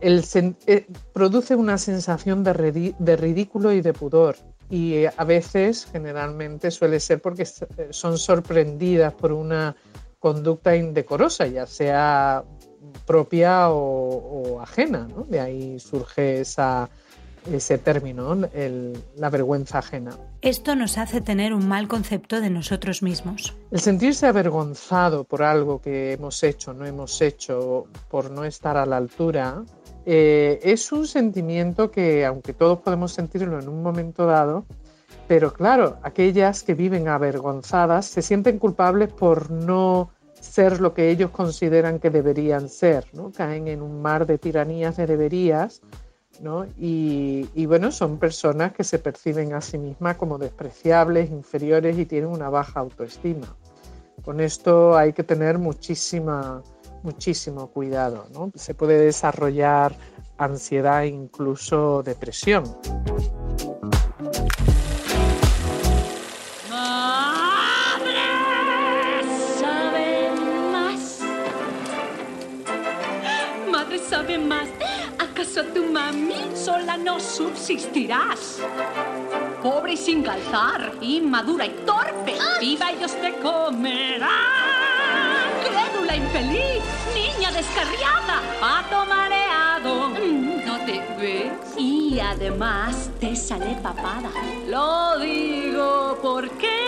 Eh, 0.00 0.86
produce 1.12 1.54
una 1.54 1.78
sensación 1.78 2.44
de, 2.44 2.52
ridículo 2.52 3.72
y 3.72 3.80
de 3.80 3.92
pudor 3.92 4.36
y 4.68 4.94
eh, 4.94 5.10
a 5.16 5.24
veces, 5.24 5.86
generalmente, 5.90 6.70
suele 6.70 7.00
ser 7.00 7.22
porque 7.22 7.42
eh, 7.42 7.88
son 7.90 8.18
sorprendidas 8.18 9.14
por 9.14 9.32
una 9.32 9.76
conducta 10.18 10.74
indecorosa, 10.74 11.46
ya 11.46 11.66
sea 11.66 12.44
propia 13.06 13.70
o, 13.70 14.60
ajena. 14.60 15.08
De 15.28 15.40
ahí 15.40 15.78
surge 15.78 16.44
ese 17.52 17.78
término, 17.78 18.36
la 19.16 19.30
vergüenza 19.30 19.78
ajena. 19.78 20.16
Esto 20.40 20.74
nos 20.76 20.98
hace 20.98 21.20
tener 21.20 21.52
un 21.52 21.68
mal 21.68 21.88
concepto 21.88 22.40
de 22.40 22.50
nosotros 22.50 23.02
mismos. 23.02 23.54
El 23.70 23.80
sentirse 23.80 24.26
avergonzado 24.26 25.24
por 25.24 25.42
algo 25.42 25.80
que 25.80 26.12
hemos 26.12 26.42
hecho, 26.42 26.72
no 26.72 26.86
hemos 26.86 27.20
hecho, 27.20 27.86
por 28.08 28.30
no 28.30 28.44
estar 28.44 28.76
a 28.76 28.86
la 28.86 28.96
altura, 28.96 29.62
eh, 30.06 30.60
es 30.62 30.92
un 30.92 31.06
sentimiento 31.06 31.90
que, 31.90 32.24
aunque 32.24 32.52
todos 32.52 32.80
podemos 32.80 33.12
sentirlo 33.12 33.58
en 33.58 33.68
un 33.68 33.82
momento 33.82 34.26
dado, 34.26 34.66
pero 35.26 35.52
claro, 35.54 35.98
aquellas 36.02 36.62
que 36.62 36.74
viven 36.74 37.08
avergonzadas 37.08 38.06
se 38.06 38.20
sienten 38.20 38.58
culpables 38.58 39.10
por 39.10 39.50
no 39.50 40.10
ser 40.38 40.80
lo 40.80 40.92
que 40.92 41.10
ellos 41.10 41.30
consideran 41.30 41.98
que 41.98 42.10
deberían 42.10 42.68
ser, 42.68 43.06
¿no? 43.14 43.32
Caen 43.32 43.66
en 43.68 43.80
un 43.80 44.02
mar 44.02 44.26
de 44.26 44.36
tiranías 44.36 44.98
de 44.98 45.06
deberías, 45.06 45.80
¿no? 46.40 46.66
Y, 46.78 47.66
bueno, 47.66 47.90
son 47.90 48.18
personas 48.18 48.72
que 48.72 48.84
se 48.84 48.98
perciben 48.98 49.54
a 49.54 49.60
sí 49.60 49.78
mismas 49.78 50.16
como 50.16 50.38
despreciables, 50.38 51.30
inferiores 51.30 51.98
y 51.98 52.06
tienen 52.06 52.30
una 52.30 52.48
baja 52.50 52.80
autoestima. 52.80 53.56
Con 54.24 54.40
esto 54.40 54.96
hay 54.96 55.12
que 55.12 55.22
tener 55.22 55.58
muchísima 55.58 56.62
muchísimo 57.02 57.68
cuidado. 57.68 58.26
¿no? 58.32 58.50
Se 58.54 58.74
puede 58.74 58.98
desarrollar 58.98 59.94
ansiedad 60.38 61.04
e 61.04 61.08
incluso 61.08 62.02
depresión. 62.02 62.64
¿Acaso 75.54 75.72
tu 75.72 75.84
mami 75.84 76.50
sola 76.56 76.96
no 76.96 77.20
subsistirás? 77.20 78.58
Pobre 79.62 79.92
y 79.92 79.96
sin 79.96 80.24
calzar, 80.24 80.94
inmadura 81.00 81.66
y 81.66 81.70
torpe, 81.86 82.34
viva 82.60 82.90
ellos 82.90 83.12
te 83.20 83.32
comerán 83.38 84.74
crédula 85.62 86.16
infeliz, 86.16 86.82
niña 87.14 87.52
descarriada, 87.52 88.42
pato 88.60 89.06
mareado. 89.06 90.10
Mm, 90.10 90.66
no 90.66 90.76
te 90.84 91.00
ves 91.20 91.52
y 91.78 92.18
además 92.18 93.10
te 93.20 93.36
sale 93.36 93.76
papada. 93.80 94.30
Lo 94.68 95.20
digo 95.20 96.18
porque 96.20 96.83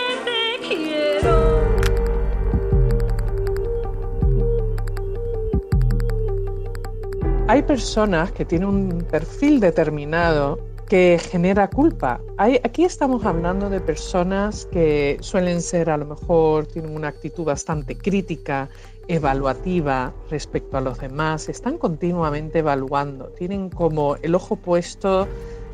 Hay 7.49 7.61
personas 7.61 8.33
que 8.33 8.43
tienen 8.43 8.67
un 8.67 9.05
perfil 9.09 9.61
determinado 9.61 10.59
que 10.89 11.17
genera 11.17 11.69
culpa. 11.69 12.19
aquí 12.37 12.83
estamos 12.83 13.23
hablando 13.23 13.69
de 13.69 13.79
personas 13.79 14.65
que 14.65 15.17
suelen 15.21 15.61
ser, 15.61 15.89
a 15.89 15.95
lo 15.95 16.05
mejor, 16.05 16.65
tienen 16.65 16.93
una 16.93 17.07
actitud 17.07 17.45
bastante 17.45 17.97
crítica, 17.97 18.69
evaluativa 19.07 20.13
respecto 20.29 20.75
a 20.75 20.81
los 20.81 20.99
demás, 20.99 21.47
están 21.47 21.77
continuamente 21.77 22.59
evaluando, 22.59 23.27
tienen 23.29 23.69
como 23.69 24.17
el 24.17 24.35
ojo 24.35 24.57
puesto 24.57 25.25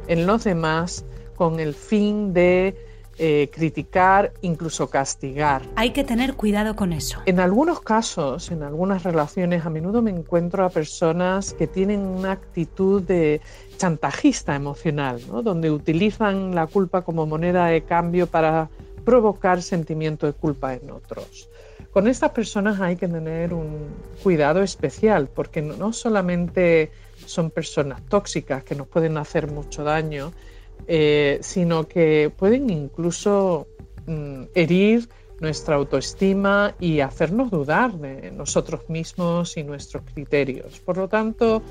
en 0.07 0.27
los 0.27 0.43
demás 0.43 1.03
con 1.35 1.59
el 1.59 1.73
fin 1.73 2.33
de 2.33 2.75
eh, 3.17 3.49
criticar, 3.53 4.33
incluso 4.41 4.89
castigar. 4.89 5.61
Hay 5.75 5.91
que 5.91 6.03
tener 6.03 6.33
cuidado 6.33 6.75
con 6.75 6.93
eso. 6.93 7.19
En 7.25 7.39
algunos 7.39 7.81
casos, 7.81 8.49
en 8.51 8.63
algunas 8.63 9.03
relaciones, 9.03 9.65
a 9.65 9.69
menudo 9.69 10.01
me 10.01 10.11
encuentro 10.11 10.65
a 10.65 10.69
personas 10.69 11.53
que 11.53 11.67
tienen 11.67 11.99
una 11.99 12.31
actitud 12.31 13.01
de 13.01 13.41
chantajista 13.77 14.55
emocional, 14.55 15.21
donde 15.43 15.69
utilizan 15.69 16.55
la 16.55 16.67
culpa 16.67 17.03
como 17.03 17.25
moneda 17.25 17.67
de 17.67 17.83
cambio 17.83 18.27
para 18.27 18.69
provocar 19.05 19.61
sentimiento 19.61 20.25
de 20.25 20.33
culpa 20.33 20.73
en 20.73 20.89
otros. 20.89 21.49
Con 21.91 22.07
estas 22.07 22.31
personas 22.31 22.81
hay 22.81 22.95
que 22.95 23.07
tener 23.07 23.53
un 23.53 23.89
cuidado 24.23 24.63
especial 24.63 25.27
porque 25.27 25.61
no 25.61 25.93
solamente 25.93 26.91
son 27.25 27.51
personas 27.51 28.01
tóxicas 28.09 28.63
que 28.63 28.73
nos 28.73 28.87
pueden 28.87 29.17
hacer 29.17 29.51
mucho 29.51 29.83
daño, 29.83 30.33
eh, 30.87 31.39
sino 31.41 31.87
que 31.87 32.31
pueden 32.35 32.69
incluso 32.69 33.67
mm, 34.05 34.43
herir 34.53 35.09
nuestra 35.39 35.75
autoestima 35.75 36.75
y 36.79 37.01
hacernos 37.01 37.51
dudar 37.51 37.93
de 37.93 38.31
nosotros 38.31 38.89
mismos 38.89 39.57
y 39.57 39.63
nuestros 39.63 40.03
criterios. 40.13 40.79
Por 40.79 40.97
lo 40.97 41.07
tanto, 41.07 41.61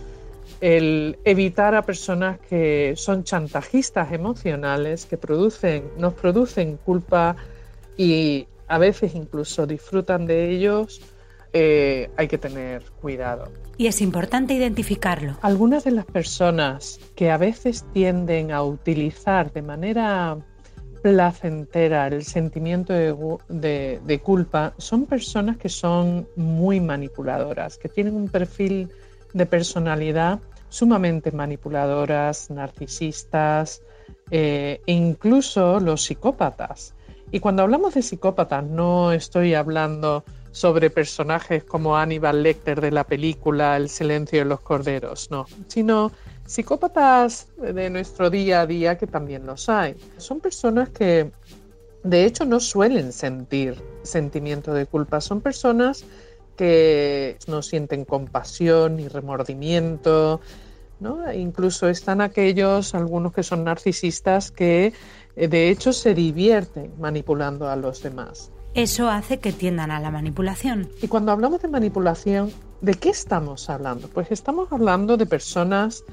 el 0.60 1.18
evitar 1.24 1.74
a 1.74 1.82
personas 1.82 2.38
que 2.40 2.94
son 2.96 3.24
chantajistas 3.24 4.12
emocionales, 4.12 5.06
que 5.06 5.16
producen, 5.16 5.84
nos 5.96 6.14
producen 6.14 6.76
culpa 6.76 7.36
y 7.96 8.46
a 8.68 8.78
veces 8.78 9.14
incluso 9.14 9.66
disfrutan 9.66 10.26
de 10.26 10.50
ellos, 10.50 11.00
eh, 11.52 12.10
hay 12.16 12.28
que 12.28 12.38
tener 12.38 12.82
cuidado. 13.00 13.50
Y 13.76 13.86
es 13.86 14.00
importante 14.00 14.54
identificarlo. 14.54 15.36
Algunas 15.42 15.84
de 15.84 15.92
las 15.92 16.04
personas 16.04 17.00
que 17.14 17.30
a 17.30 17.36
veces 17.36 17.84
tienden 17.92 18.52
a 18.52 18.62
utilizar 18.62 19.52
de 19.52 19.62
manera 19.62 20.38
placentera 21.02 22.06
el 22.06 22.24
sentimiento 22.24 22.92
de, 22.92 24.00
de, 24.04 24.18
culpa 24.20 24.72
son 24.78 25.06
personas 25.06 25.56
que 25.56 25.68
son 25.68 26.28
muy 26.36 26.80
manipuladoras, 26.80 27.76
que 27.76 27.88
tienen 27.88 28.14
un 28.14 28.28
perfil 28.28 28.88
de 29.34 29.46
personalidad 29.46 30.38
sumamente 30.68 31.32
manipuladoras, 31.32 32.50
narcisistas 32.50 33.82
eh, 34.30 34.80
e 34.86 34.92
incluso 34.92 35.80
los 35.80 36.04
psicópatas. 36.04 36.94
Y 37.30 37.40
cuando 37.40 37.62
hablamos 37.62 37.94
de 37.94 38.02
psicópatas 38.02 38.64
no 38.64 39.12
estoy 39.12 39.54
hablando 39.54 40.24
sobre 40.52 40.90
personajes 40.90 41.64
como 41.64 41.96
Aníbal 41.96 42.42
Lecter 42.42 42.80
de 42.80 42.90
la 42.90 43.04
película 43.04 43.76
El 43.76 43.88
silencio 43.88 44.38
de 44.38 44.44
los 44.44 44.60
corderos, 44.60 45.30
no, 45.30 45.46
sino 45.66 46.12
psicópatas 46.46 47.48
de 47.56 47.90
nuestro 47.90 48.30
día 48.30 48.60
a 48.60 48.66
día 48.66 48.98
que 48.98 49.06
también 49.06 49.46
los 49.46 49.68
hay. 49.68 49.96
Son 50.18 50.40
personas 50.40 50.90
que 50.90 51.32
de 52.04 52.24
hecho 52.24 52.44
no 52.44 52.60
suelen 52.60 53.12
sentir 53.12 53.82
sentimiento 54.02 54.74
de 54.74 54.86
culpa, 54.86 55.20
son 55.20 55.40
personas 55.40 56.04
que 56.56 57.38
no 57.46 57.62
sienten 57.62 58.04
compasión 58.04 58.96
ni 58.96 59.08
remordimiento, 59.08 60.40
¿no? 61.00 61.32
Incluso 61.32 61.88
están 61.88 62.20
aquellos, 62.20 62.94
algunos 62.94 63.32
que 63.32 63.42
son 63.42 63.64
narcisistas, 63.64 64.50
que 64.50 64.92
eh, 65.36 65.48
de 65.48 65.70
hecho 65.70 65.92
se 65.92 66.14
divierten 66.14 66.92
manipulando 66.98 67.68
a 67.68 67.76
los 67.76 68.02
demás. 68.02 68.50
Eso 68.74 69.10
hace 69.10 69.38
que 69.38 69.52
tiendan 69.52 69.90
a 69.90 70.00
la 70.00 70.10
manipulación. 70.10 70.88
Y 71.02 71.08
cuando 71.08 71.30
hablamos 71.30 71.60
de 71.60 71.68
manipulación, 71.68 72.50
¿de 72.80 72.94
qué 72.94 73.10
estamos 73.10 73.68
hablando? 73.68 74.08
Pues 74.08 74.30
estamos 74.30 74.72
hablando 74.72 75.18
de 75.18 75.26
personas 75.26 76.04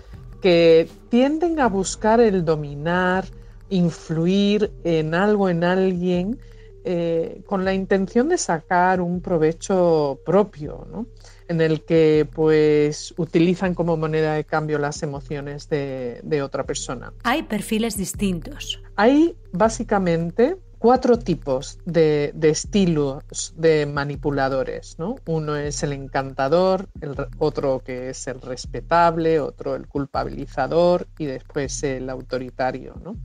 que 0.41 0.89
tienden 1.09 1.61
a 1.61 1.67
buscar 1.67 2.19
el 2.19 2.43
dominar, 2.43 3.25
influir 3.69 4.71
en 4.83 5.15
algo, 5.15 5.47
en 5.47 5.63
alguien, 5.63 6.37
eh, 6.83 7.41
con 7.45 7.63
la 7.63 7.73
intención 7.73 8.27
de 8.27 8.37
sacar 8.37 8.99
un 8.99 9.21
provecho 9.21 10.19
propio, 10.25 10.85
¿no? 10.91 11.07
en 11.47 11.61
el 11.61 11.81
que 11.81 12.27
pues 12.31 13.13
utilizan 13.17 13.73
como 13.73 13.97
moneda 13.97 14.33
de 14.33 14.43
cambio 14.43 14.79
las 14.79 15.01
emociones 15.01 15.67
de, 15.67 16.19
de 16.23 16.41
otra 16.41 16.63
persona. 16.63 17.11
Hay 17.23 17.43
perfiles 17.43 17.97
distintos. 17.97 18.81
Hay 18.95 19.35
básicamente 19.51 20.57
cuatro 20.79 21.19
tipos 21.19 21.77
de, 21.85 22.33
estilos 22.41 23.53
de 23.57 23.85
manipuladores. 23.85 24.97
¿no? 24.97 25.17
Uno 25.27 25.55
es 25.57 25.83
el 25.83 25.93
encantador, 25.93 26.89
el, 27.01 27.15
otro 27.37 27.83
que 27.85 28.09
es 28.09 28.27
el 28.27 28.41
respetable, 28.41 29.39
otro 29.39 29.75
el 29.75 29.87
culpabilizador 29.87 31.07
y 31.17 31.25
después 31.25 31.83
el 31.83 32.09
autoritario. 32.09 32.95
¿no? 33.03 33.17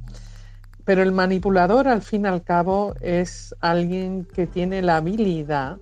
Pero 0.84 1.02
el 1.02 1.12
manipulador, 1.12 1.88
al 1.88 2.02
fin 2.02 2.24
y 2.24 2.28
al 2.28 2.42
cabo, 2.42 2.94
es 3.00 3.54
alguien 3.60 4.26
que 4.26 4.46
tiene 4.46 4.82
la 4.82 4.96
habilidad 4.96 5.78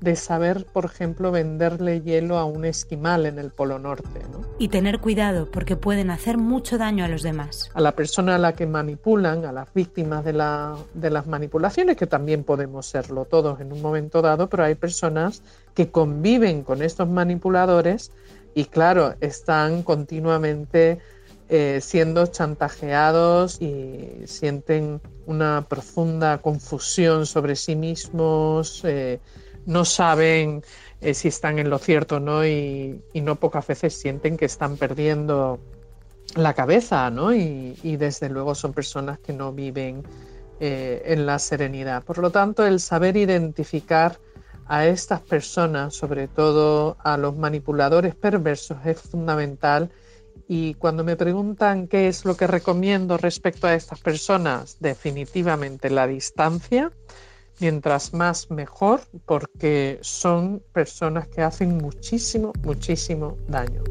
de 0.00 0.16
saber, 0.16 0.66
por 0.66 0.84
ejemplo, 0.84 1.30
venderle 1.32 2.02
hielo 2.02 2.38
a 2.38 2.44
un 2.44 2.64
esquimal 2.64 3.26
en 3.26 3.38
el 3.38 3.50
Polo 3.50 3.78
Norte. 3.78 4.20
Y 4.58 4.68
tener 4.68 5.00
cuidado 5.00 5.50
porque 5.50 5.76
pueden 5.76 6.10
hacer 6.10 6.38
mucho 6.38 6.78
daño 6.78 7.04
a 7.04 7.08
los 7.08 7.22
demás. 7.22 7.70
A 7.74 7.80
la 7.80 7.92
persona 7.92 8.34
a 8.34 8.38
la 8.38 8.52
que 8.54 8.66
manipulan, 8.66 9.44
a 9.44 9.52
las 9.52 9.72
víctimas 9.72 10.24
de, 10.24 10.34
la, 10.34 10.76
de 10.94 11.10
las 11.10 11.26
manipulaciones, 11.26 11.96
que 11.96 12.06
también 12.06 12.44
podemos 12.44 12.86
serlo 12.86 13.24
todos 13.24 13.60
en 13.60 13.72
un 13.72 13.80
momento 13.80 14.22
dado, 14.22 14.48
pero 14.48 14.64
hay 14.64 14.74
personas 14.74 15.42
que 15.74 15.90
conviven 15.90 16.62
con 16.62 16.82
estos 16.82 17.08
manipuladores 17.08 18.12
y 18.54 18.64
claro, 18.64 19.14
están 19.20 19.82
continuamente 19.82 20.98
eh, 21.48 21.78
siendo 21.80 22.26
chantajeados 22.26 23.62
y 23.62 24.26
sienten 24.26 25.00
una 25.26 25.64
profunda 25.68 26.38
confusión 26.38 27.24
sobre 27.26 27.54
sí 27.54 27.76
mismos. 27.76 28.80
Eh, 28.84 29.20
no 29.66 29.84
saben 29.84 30.62
eh, 31.00 31.14
si 31.14 31.28
están 31.28 31.58
en 31.58 31.68
lo 31.68 31.78
cierto 31.78 32.20
no 32.20 32.46
y, 32.46 33.02
no 33.14 33.36
pocas 33.36 33.66
veces 33.66 33.94
sienten 33.94 34.36
que 34.36 34.46
están 34.46 34.76
perdiendo 34.76 35.60
la 36.34 36.54
cabeza 36.54 37.10
¿no? 37.10 37.34
y, 37.34 37.96
desde 37.96 38.28
luego 38.28 38.54
son 38.54 38.72
personas 38.72 39.18
que 39.18 39.32
no 39.32 39.52
viven 39.52 40.02
eh, 40.58 41.02
en 41.06 41.26
la 41.26 41.38
serenidad. 41.38 42.02
Por 42.02 42.18
lo 42.18 42.30
tanto, 42.30 42.64
el 42.64 42.80
saber 42.80 43.16
identificar 43.16 44.18
a 44.68 44.86
estas 44.86 45.20
personas, 45.20 45.94
sobre 45.94 46.28
todo 46.28 46.96
a 47.04 47.16
los 47.16 47.36
manipuladores 47.36 48.14
perversos, 48.14 48.78
es 48.84 49.00
fundamental. 49.00 49.90
Y 50.48 50.74
cuando 50.74 51.04
me 51.04 51.16
preguntan 51.16 51.88
qué 51.88 52.08
es 52.08 52.24
lo 52.24 52.36
que 52.36 52.46
recomiendo 52.46 53.16
respecto 53.16 53.66
a 53.66 53.74
estas 53.74 54.00
personas, 54.00 54.76
definitivamente 54.80 55.90
la 55.90 56.06
distancia 56.06 56.92
mientras 57.60 58.12
más 58.12 58.50
mejor, 58.50 59.00
porque 59.24 59.98
son 60.02 60.62
personas 60.72 61.28
que 61.28 61.40
hacen 61.42 61.78
muchísimo, 61.78 62.52
muchísimo 62.62 63.38
daño. 63.48 63.82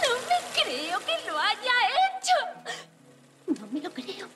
No 0.00 0.08
me 0.28 0.38
creo 0.54 0.98
que 1.00 1.16
lo 1.28 1.36
haya 1.38 1.76
hecho. 1.98 2.36
No 3.46 3.66
me 3.72 3.80
lo 3.80 3.90
creo. 3.90 4.26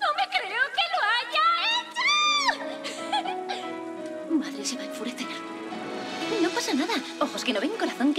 No 0.00 0.08
me 0.16 0.24
creo 0.30 0.64
que 0.76 0.84
lo 0.94 1.00
haya 1.16 1.44
hecho. 1.72 2.02
Madre 4.34 4.62
se 4.64 4.76
va 4.76 4.82
a 4.82 4.86
enfurecer. 4.86 5.26
No 6.42 6.48
pasa 6.50 6.74
nada. 6.74 6.94
Ojos 7.20 7.44
que 7.44 7.52
no 7.52 7.60
ven, 7.60 7.70
corazón 7.78 8.12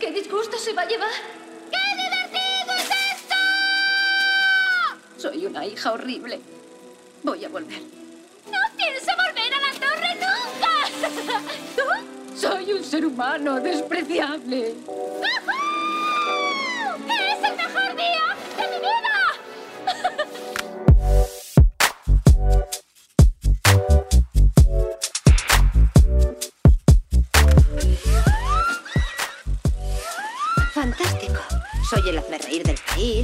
¡Qué 0.00 0.12
disgusto 0.12 0.58
se 0.58 0.72
va 0.72 0.82
a 0.82 0.88
llevar! 0.88 1.10
¡Qué 1.70 1.78
divertido 1.96 2.74
es 2.76 2.90
esto! 3.14 3.34
Soy 5.16 5.46
una 5.46 5.66
hija 5.66 5.92
horrible. 5.92 6.40
Voy 7.22 7.44
a 7.44 7.48
volver. 7.48 7.80
¡No 7.80 8.58
pienso 8.76 9.10
volver 9.16 9.54
a 9.54 9.60
la 9.60 9.72
torre 9.80 10.14
nunca! 10.14 10.72
¿Tú? 11.76 12.36
Soy 12.36 12.72
un 12.72 12.84
ser 12.84 13.06
humano 13.06 13.60
despreciable. 13.60 14.68
¡Es 14.70 15.45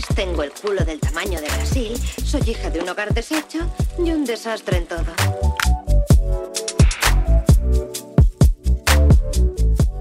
país, 0.02 0.16
tengo 0.16 0.42
el 0.42 0.52
culo 0.52 0.84
del 0.84 1.00
tamaño 1.00 1.40
de 1.40 1.46
Brasil, 1.46 1.96
soy 2.24 2.42
hija 2.46 2.70
de 2.70 2.80
un 2.80 2.88
hogar 2.88 3.12
deshecho 3.14 3.58
y 3.98 4.10
un 4.10 4.24
desastre 4.24 4.78
en 4.78 4.86
todo. 4.86 5.04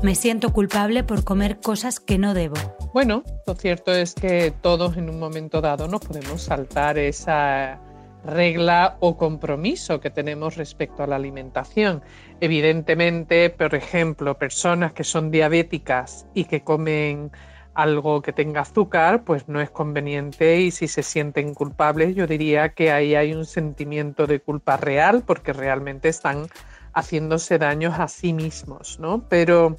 Me 0.02 0.16
siento 0.16 0.52
culpable 0.52 1.04
por 1.04 1.24
comer 1.24 1.60
cosas 1.60 2.00
que 2.00 2.18
no 2.18 2.34
debo. 2.34 2.56
Bueno, 2.94 3.24
lo 3.46 3.54
cierto 3.54 3.94
es 3.94 4.16
que 4.16 4.52
todos 4.62 4.98
en 4.98 5.10
un 5.10 5.20
momento 5.20 5.62
dado 5.62 5.88
no 5.88 6.00
podemos 6.00 6.42
saltar 6.42 6.98
esa 6.98 7.80
regla 8.26 8.98
o 9.00 9.18
compromiso 9.18 10.00
que 10.00 10.10
tenemos 10.10 10.58
respecto 10.58 11.04
a 11.04 11.08
la 11.08 11.18
alimentación. 11.18 12.02
Evidentemente, 12.40 13.52
por 13.52 13.76
ejemplo, 13.76 14.38
personas 14.38 14.94
que 14.94 15.04
son 15.04 15.30
diabéticas 15.30 16.26
y 16.34 16.46
que 16.46 16.64
comen 16.64 17.32
algo 17.74 18.22
que 18.22 18.34
tenga 18.34 18.62
azúcar, 18.62 19.24
pues 19.24 19.48
no 19.48 19.62
es 19.62 19.70
conveniente 19.70 20.60
y 20.60 20.72
si 20.72 20.88
se 20.88 21.04
sienten 21.04 21.54
culpables, 21.54 22.16
yo 22.16 22.28
diría 22.28 22.70
que 22.70 22.92
ahí 22.92 23.16
hay 23.16 23.34
un 23.34 23.46
sentimiento 23.46 24.28
de 24.28 24.40
culpa 24.40 24.78
real 24.78 25.24
porque 25.26 25.54
realmente 25.54 26.10
están 26.10 26.48
haciéndose 26.94 27.58
daños 27.58 27.98
a 28.00 28.08
sí 28.08 28.34
mismos, 28.34 29.00
¿no? 29.00 29.26
Pero, 29.30 29.78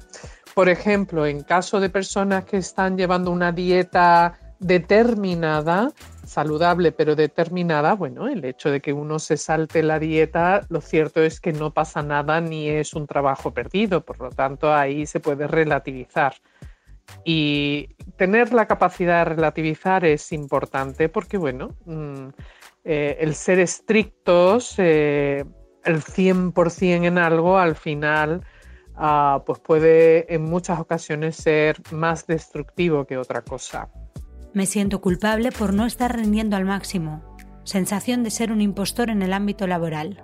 por 0.55 0.69
ejemplo, 0.69 1.25
en 1.25 1.43
caso 1.43 1.79
de 1.79 1.89
personas 1.89 2.45
que 2.45 2.57
están 2.57 2.97
llevando 2.97 3.29
una 3.29 3.51
dieta 3.51 4.39
determinada, 4.59 5.91
saludable 6.25 6.91
pero 6.91 7.15
determinada, 7.15 7.93
bueno, 7.93 8.27
el 8.27 8.43
hecho 8.45 8.71
de 8.71 8.81
que 8.81 8.93
uno 8.93 9.19
se 9.19 9.37
salte 9.37 9.83
la 9.83 9.99
dieta, 9.99 10.65
lo 10.69 10.81
cierto 10.81 11.21
es 11.21 11.39
que 11.39 11.53
no 11.53 11.71
pasa 11.71 12.01
nada 12.01 12.41
ni 12.41 12.69
es 12.69 12.93
un 12.93 13.05
trabajo 13.05 13.51
perdido, 13.51 14.01
por 14.01 14.19
lo 14.19 14.29
tanto 14.31 14.73
ahí 14.73 15.05
se 15.05 15.19
puede 15.19 15.47
relativizar. 15.47 16.33
Y 17.25 17.89
tener 18.17 18.53
la 18.53 18.67
capacidad 18.67 19.19
de 19.19 19.35
relativizar 19.35 20.05
es 20.05 20.31
importante 20.31 21.09
porque, 21.09 21.37
bueno, 21.37 21.69
mm, 21.85 22.29
eh, 22.83 23.17
el 23.19 23.33
ser 23.35 23.59
estrictos, 23.59 24.75
eh, 24.77 25.45
el 25.85 26.01
100% 26.01 27.05
en 27.05 27.17
algo, 27.17 27.57
al 27.57 27.75
final, 27.75 28.45
ah, 28.95 29.43
pues 29.45 29.59
puede 29.59 30.33
en 30.33 30.43
muchas 30.43 30.79
ocasiones 30.79 31.35
ser 31.35 31.77
más 31.91 32.27
destructivo 32.27 33.05
que 33.05 33.17
otra 33.17 33.41
cosa. 33.41 33.89
Me 34.53 34.65
siento 34.65 35.01
culpable 35.01 35.51
por 35.51 35.73
no 35.73 35.85
estar 35.85 36.15
rindiendo 36.15 36.55
al 36.55 36.65
máximo. 36.65 37.23
Sensación 37.63 38.23
de 38.23 38.29
ser 38.29 38.51
un 38.51 38.61
impostor 38.61 39.09
en 39.09 39.21
el 39.21 39.33
ámbito 39.33 39.65
laboral. 39.65 40.23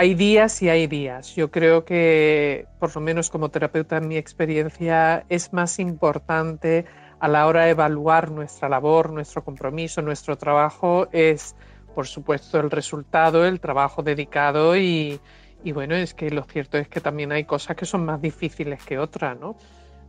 Hay 0.00 0.14
días 0.14 0.62
y 0.62 0.68
hay 0.68 0.86
días. 0.86 1.34
Yo 1.34 1.50
creo 1.50 1.84
que, 1.84 2.68
por 2.78 2.94
lo 2.94 3.00
menos 3.00 3.30
como 3.30 3.48
terapeuta 3.48 3.96
en 3.96 4.06
mi 4.06 4.16
experiencia, 4.16 5.24
es 5.28 5.52
más 5.52 5.80
importante 5.80 6.84
a 7.18 7.26
la 7.26 7.48
hora 7.48 7.64
de 7.64 7.70
evaluar 7.70 8.30
nuestra 8.30 8.68
labor, 8.68 9.10
nuestro 9.10 9.42
compromiso, 9.42 10.00
nuestro 10.00 10.38
trabajo, 10.38 11.08
es, 11.10 11.56
por 11.96 12.06
supuesto, 12.06 12.60
el 12.60 12.70
resultado, 12.70 13.44
el 13.44 13.58
trabajo 13.58 14.04
dedicado 14.04 14.76
y, 14.76 15.20
bueno, 15.64 15.96
es 15.96 16.14
que 16.14 16.30
lo 16.30 16.44
cierto 16.44 16.78
es 16.78 16.86
que 16.86 17.00
también 17.00 17.32
hay 17.32 17.42
cosas 17.42 17.74
que 17.74 17.84
son 17.84 18.04
más 18.04 18.22
difíciles 18.22 18.80
que 18.84 19.00
otras, 19.00 19.36
¿no? 19.36 19.56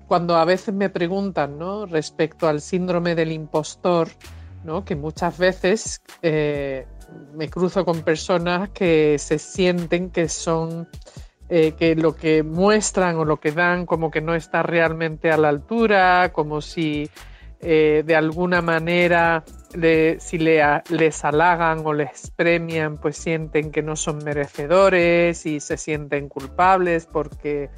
cuando 0.08 0.36
a 0.36 0.45
veces 0.45 0.71
me 0.71 0.91
preguntan 0.91 1.58
¿no? 1.58 1.88
respecto 1.88 2.47
al 2.47 2.62
síndrome 2.62 3.15
del 3.15 3.32
impostor, 3.32 4.10
¿no? 4.63 4.86
que 4.86 4.95
muchas 4.95 5.39
veces 5.39 5.99
eh, 6.21 6.86
me 7.34 7.50
cruzo 7.50 7.86
con 7.86 8.02
personas 8.02 8.69
que 8.69 9.17
se 9.19 9.39
sienten 9.39 10.10
que 10.10 10.28
son 10.28 10.88
eh, 11.50 11.74
que 11.78 11.95
lo 11.95 12.15
que 12.15 12.43
muestran 12.43 13.15
o 13.15 13.26
lo 13.26 13.39
que 13.39 13.52
dan 13.52 13.86
como 13.86 14.12
que 14.12 14.22
no 14.22 14.36
está 14.36 14.62
realmente 14.62 15.32
a 15.32 15.38
la 15.38 15.50
altura, 15.50 16.32
como 16.32 16.62
si 16.62 17.10
eh, 17.62 18.04
de 18.06 18.15
alguna 18.15 18.62
manera 18.62 19.43
si 20.19 20.38
les 20.38 21.26
halagan 21.26 21.82
o 21.86 21.93
les 21.93 22.32
premian, 22.32 22.98
pues 22.98 23.17
sienten 23.17 23.72
que 23.72 23.84
no 23.84 23.95
son 23.95 24.19
merecedores 24.24 25.45
y 25.45 25.60
se 25.60 25.78
sienten 25.78 26.30
culpables 26.30 27.06
porque 27.06 27.69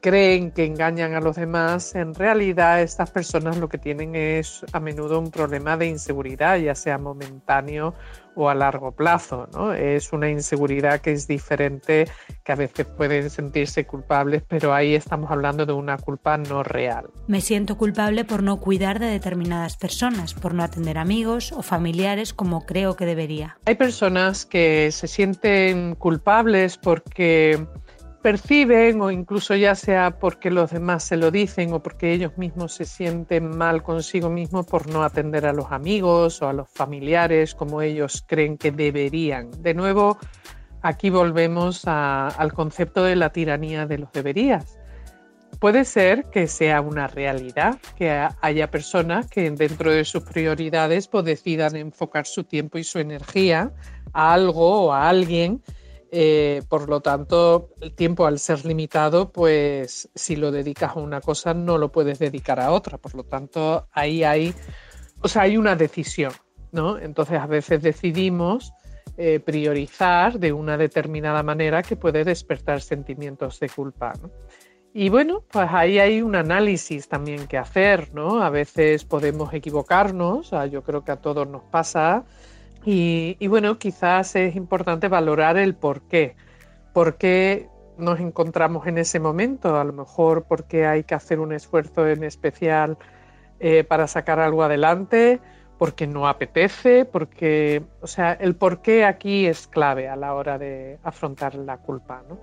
creen 0.00 0.52
que 0.52 0.64
engañan 0.64 1.14
a 1.14 1.20
los 1.20 1.36
demás, 1.36 1.94
en 1.94 2.14
realidad 2.14 2.82
estas 2.82 3.10
personas 3.10 3.56
lo 3.56 3.68
que 3.68 3.78
tienen 3.78 4.14
es 4.14 4.64
a 4.72 4.80
menudo 4.80 5.18
un 5.18 5.30
problema 5.30 5.76
de 5.76 5.86
inseguridad, 5.86 6.56
ya 6.58 6.74
sea 6.74 6.98
momentáneo 6.98 7.94
o 8.38 8.48
a 8.48 8.54
largo 8.54 8.92
plazo. 8.92 9.48
¿no? 9.52 9.72
Es 9.72 10.12
una 10.12 10.30
inseguridad 10.30 11.00
que 11.00 11.12
es 11.12 11.26
diferente, 11.26 12.08
que 12.44 12.52
a 12.52 12.54
veces 12.54 12.86
pueden 12.86 13.30
sentirse 13.30 13.84
culpables, 13.84 14.42
pero 14.46 14.72
ahí 14.72 14.94
estamos 14.94 15.30
hablando 15.30 15.66
de 15.66 15.72
una 15.72 15.98
culpa 15.98 16.38
no 16.38 16.62
real. 16.62 17.10
Me 17.26 17.40
siento 17.40 17.76
culpable 17.76 18.24
por 18.24 18.42
no 18.42 18.58
cuidar 18.60 19.00
de 19.00 19.06
determinadas 19.06 19.76
personas, 19.76 20.34
por 20.34 20.54
no 20.54 20.62
atender 20.62 20.98
amigos 20.98 21.52
o 21.52 21.62
familiares 21.62 22.32
como 22.32 22.64
creo 22.64 22.94
que 22.96 23.06
debería. 23.06 23.58
Hay 23.66 23.74
personas 23.74 24.46
que 24.46 24.90
se 24.92 25.08
sienten 25.08 25.96
culpables 25.96 26.78
porque 26.78 27.66
perciben 28.22 29.00
o 29.00 29.10
incluso 29.10 29.54
ya 29.54 29.74
sea 29.74 30.18
porque 30.18 30.50
los 30.50 30.70
demás 30.70 31.04
se 31.04 31.16
lo 31.16 31.30
dicen 31.30 31.72
o 31.72 31.82
porque 31.82 32.12
ellos 32.12 32.36
mismos 32.36 32.74
se 32.74 32.84
sienten 32.84 33.56
mal 33.56 33.82
consigo 33.82 34.28
mismos 34.28 34.66
por 34.66 34.88
no 34.88 35.02
atender 35.02 35.46
a 35.46 35.52
los 35.52 35.70
amigos 35.70 36.42
o 36.42 36.48
a 36.48 36.52
los 36.52 36.68
familiares 36.68 37.54
como 37.54 37.80
ellos 37.80 38.24
creen 38.26 38.58
que 38.58 38.72
deberían. 38.72 39.50
De 39.62 39.74
nuevo, 39.74 40.18
aquí 40.82 41.10
volvemos 41.10 41.82
al 41.86 42.52
concepto 42.52 43.04
de 43.04 43.16
la 43.16 43.30
tiranía 43.30 43.86
de 43.86 43.98
los 43.98 44.12
deberías. 44.12 44.78
Puede 45.60 45.84
ser 45.84 46.26
que 46.26 46.46
sea 46.46 46.80
una 46.80 47.08
realidad, 47.08 47.78
que 47.96 48.28
haya 48.40 48.70
personas 48.70 49.26
que 49.28 49.50
dentro 49.50 49.90
de 49.90 50.04
sus 50.04 50.22
prioridades 50.22 51.08
pues, 51.08 51.24
decidan 51.24 51.74
enfocar 51.74 52.26
su 52.26 52.44
tiempo 52.44 52.78
y 52.78 52.84
su 52.84 52.98
energía 53.00 53.72
a 54.12 54.34
algo 54.34 54.86
o 54.86 54.92
a 54.92 55.08
alguien 55.08 55.62
eh, 56.10 56.62
por 56.68 56.88
lo 56.88 57.00
tanto, 57.00 57.70
el 57.80 57.94
tiempo 57.94 58.26
al 58.26 58.38
ser 58.38 58.64
limitado, 58.64 59.30
pues 59.30 60.08
si 60.14 60.36
lo 60.36 60.50
dedicas 60.50 60.96
a 60.96 61.00
una 61.00 61.20
cosa 61.20 61.54
no 61.54 61.76
lo 61.78 61.92
puedes 61.92 62.18
dedicar 62.18 62.60
a 62.60 62.72
otra. 62.72 62.98
Por 62.98 63.14
lo 63.14 63.24
tanto, 63.24 63.88
ahí 63.92 64.24
hay, 64.24 64.54
o 65.20 65.28
sea, 65.28 65.42
hay 65.42 65.56
una 65.56 65.76
decisión, 65.76 66.32
¿no? 66.72 66.98
Entonces 66.98 67.38
a 67.38 67.46
veces 67.46 67.82
decidimos 67.82 68.72
eh, 69.16 69.40
priorizar 69.40 70.38
de 70.38 70.52
una 70.52 70.78
determinada 70.78 71.42
manera 71.42 71.82
que 71.82 71.96
puede 71.96 72.24
despertar 72.24 72.80
sentimientos 72.80 73.60
de 73.60 73.68
culpa. 73.68 74.14
Y 74.94 75.10
bueno, 75.10 75.44
pues 75.50 75.68
ahí 75.70 75.98
hay 75.98 76.22
un 76.22 76.34
análisis 76.34 77.08
también 77.08 77.46
que 77.46 77.58
hacer, 77.58 78.14
¿no? 78.14 78.42
A 78.42 78.48
veces 78.48 79.04
podemos 79.04 79.52
equivocarnos, 79.52 80.52
yo 80.70 80.82
creo 80.82 81.04
que 81.04 81.12
a 81.12 81.16
todos 81.16 81.46
nos 81.46 81.62
pasa 81.64 82.24
y, 82.84 83.46
bueno, 83.48 83.78
quizás 83.78 84.34
es 84.36 84.56
importante 84.56 85.08
valorar 85.08 85.56
el 85.56 85.74
por 85.74 86.02
qué. 86.02 86.36
¿Por 86.92 87.16
qué 87.16 87.68
nos 87.98 88.20
encontramos 88.20 88.86
en 88.86 88.98
ese 88.98 89.20
momento? 89.20 89.78
A 89.78 89.84
lo 89.84 89.92
mejor 89.92 90.46
porque 90.48 90.86
hay 90.86 91.04
que 91.04 91.14
hacer 91.14 91.38
un 91.40 91.52
esfuerzo 91.52 92.06
en 92.06 92.24
especial 92.24 92.96
eh, 93.60 93.84
para 93.84 94.06
sacar 94.06 94.40
algo 94.40 94.62
adelante, 94.62 95.40
porque 95.78 96.06
no 96.06 96.28
apetece, 96.28 97.04
porque, 97.04 97.82
o 98.00 98.06
sea, 98.06 98.32
el 98.32 98.56
por 98.56 98.80
qué 98.80 99.04
aquí 99.04 99.46
es 99.46 99.66
clave 99.66 100.08
a 100.08 100.16
la 100.16 100.34
hora 100.34 100.58
de 100.58 100.98
afrontar 101.02 101.54
la 101.56 101.78
culpa, 101.78 102.22
¿no? 102.28 102.38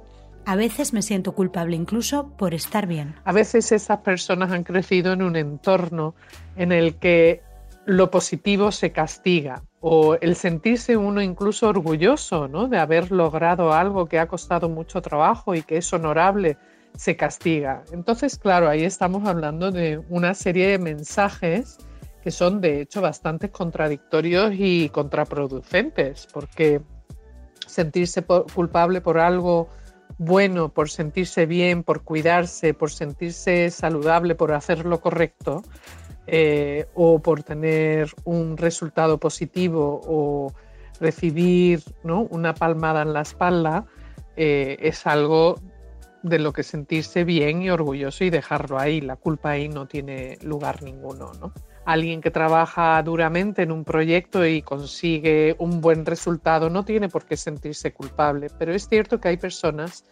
A 0.45 0.55
veces 0.55 0.93
me 0.93 1.01
siento 1.01 1.31
culpable 1.31 1.75
incluso 1.75 2.29
por 2.37 2.53
estar 2.53 2.85
bien. 2.85 3.15
A 3.23 3.31
veces 3.31 3.71
esas 3.71 3.99
personas 4.01 4.51
han 4.51 4.63
crecido 4.63 5.13
en 5.13 5.23
un 5.23 5.35
entorno 5.35 6.13
en 6.55 6.71
el 6.71 6.95
que 6.97 7.41
lo 7.85 8.09
positivo 8.09 8.71
se 8.71 8.91
castiga 8.91 9.63
o 9.79 10.15
el 10.15 10.35
sentirse 10.35 10.97
uno 10.97 11.21
incluso 11.21 11.69
orgulloso 11.69 12.47
¿no? 12.47 12.67
de 12.67 12.79
haber 12.79 13.11
logrado 13.11 13.73
algo 13.73 14.07
que 14.07 14.19
ha 14.19 14.27
costado 14.27 14.69
mucho 14.69 15.01
trabajo 15.01 15.53
y 15.53 15.61
que 15.61 15.77
es 15.77 15.93
honorable, 15.93 16.57
se 16.97 17.15
castiga. 17.15 17.83
Entonces, 17.91 18.37
claro, 18.37 18.67
ahí 18.67 18.83
estamos 18.83 19.27
hablando 19.27 19.71
de 19.71 20.01
una 20.09 20.33
serie 20.33 20.67
de 20.67 20.79
mensajes 20.79 21.77
que 22.23 22.31
son 22.31 22.59
de 22.59 22.81
hecho 22.81 23.01
bastante 23.01 23.51
contradictorios 23.51 24.53
y 24.57 24.89
contraproducentes, 24.89 26.27
porque 26.33 26.81
sentirse 27.67 28.23
culpable 28.23 29.01
por 29.01 29.19
algo 29.19 29.69
bueno, 30.17 30.69
por 30.69 30.89
sentirse 30.89 31.45
bien, 31.45 31.83
por 31.83 32.01
cuidarse, 32.01 32.73
por 32.73 32.89
sentirse 32.89 33.69
saludable, 33.69 34.33
por 34.33 34.53
hacer 34.53 34.85
lo 34.85 35.01
correcto, 35.01 35.61
eh, 36.27 36.87
o 36.93 37.19
por 37.19 37.43
tener 37.43 38.11
un 38.23 38.57
resultado 38.57 39.19
positivo 39.19 40.01
o 40.05 40.53
recibir 40.99 41.83
una 42.03 42.55
palmada 42.55 43.01
en 43.01 43.13
la 43.13 43.21
espalda, 43.21 43.85
eh, 44.37 44.77
es 44.79 45.05
algo 45.05 45.55
de 46.23 46.39
lo 46.39 46.53
que 46.53 46.63
sentirse 46.63 47.23
bien 47.23 47.61
y 47.61 47.69
orgulloso 47.69 48.23
y 48.23 48.29
dejarlo 48.29 48.79
ahí. 48.79 49.01
La 49.01 49.15
culpa 49.15 49.51
ahí 49.51 49.69
no 49.69 49.87
tiene 49.87 50.37
lugar 50.41 50.81
ninguno. 50.81 51.31
Alguien 51.85 52.19
que 52.19 52.31
trabaja 52.31 53.01
duramente 53.03 53.61
en 53.61 53.71
un 53.71 53.83
proyecto 53.83 54.43
y 54.45 54.63
consigue 54.63 55.55
un 55.59 55.81
buen 55.81 56.03
resultado 56.05 56.71
no 56.71 56.83
tiene 56.83 57.09
por 57.09 57.25
qué 57.25 57.37
sentirse 57.37 57.93
culpable, 57.93 58.47
pero 58.57 58.73
es 58.73 58.87
cierto 58.87 59.19
que 59.19 59.27
hay 59.27 59.37
personas 59.37 60.03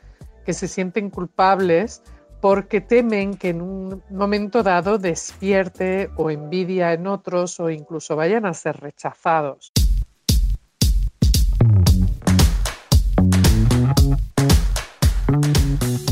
que 0.45 0.53
se 0.53 0.67
sienten 0.67 1.09
culpables 1.09 2.03
porque 2.43 2.81
temen 2.81 3.37
que 3.37 3.51
en 3.51 3.61
un 3.61 4.03
momento 4.09 4.63
dado 4.63 4.97
despierte 4.97 6.09
o 6.17 6.29
envidia 6.29 6.91
en 6.91 7.07
otros 7.07 7.57
o 7.61 7.69
incluso 7.69 8.17
vayan 8.17 8.45
a 8.45 8.53
ser 8.53 8.75
rechazados. 8.81 9.71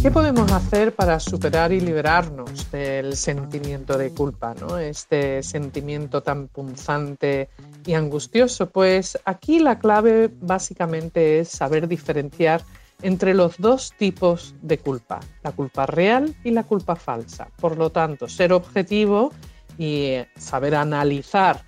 ¿Qué 0.01 0.09
podemos 0.09 0.49
hacer 0.53 0.95
para 0.95 1.19
superar 1.19 1.73
y 1.73 1.81
liberarnos 1.81 2.71
del 2.71 3.17
sentimiento 3.17 3.97
de 3.97 4.11
culpa, 4.11 4.55
¿no? 4.57 4.77
este 4.77 5.43
sentimiento 5.43 6.23
tan 6.23 6.47
punzante 6.47 7.49
y 7.85 7.93
angustioso? 7.93 8.69
Pues 8.69 9.19
aquí 9.25 9.59
la 9.59 9.79
clave 9.79 10.29
básicamente 10.39 11.39
es 11.41 11.49
saber 11.49 11.89
diferenciar 11.89 12.61
entre 13.01 13.33
los 13.33 13.57
dos 13.57 13.93
tipos 13.97 14.55
de 14.61 14.77
culpa, 14.77 15.19
la 15.43 15.51
culpa 15.51 15.85
real 15.85 16.35
y 16.43 16.51
la 16.51 16.63
culpa 16.63 16.95
falsa. 16.95 17.47
Por 17.59 17.77
lo 17.77 17.89
tanto, 17.89 18.27
ser 18.27 18.53
objetivo 18.53 19.31
y 19.77 20.15
saber 20.37 20.75
analizar 20.75 21.63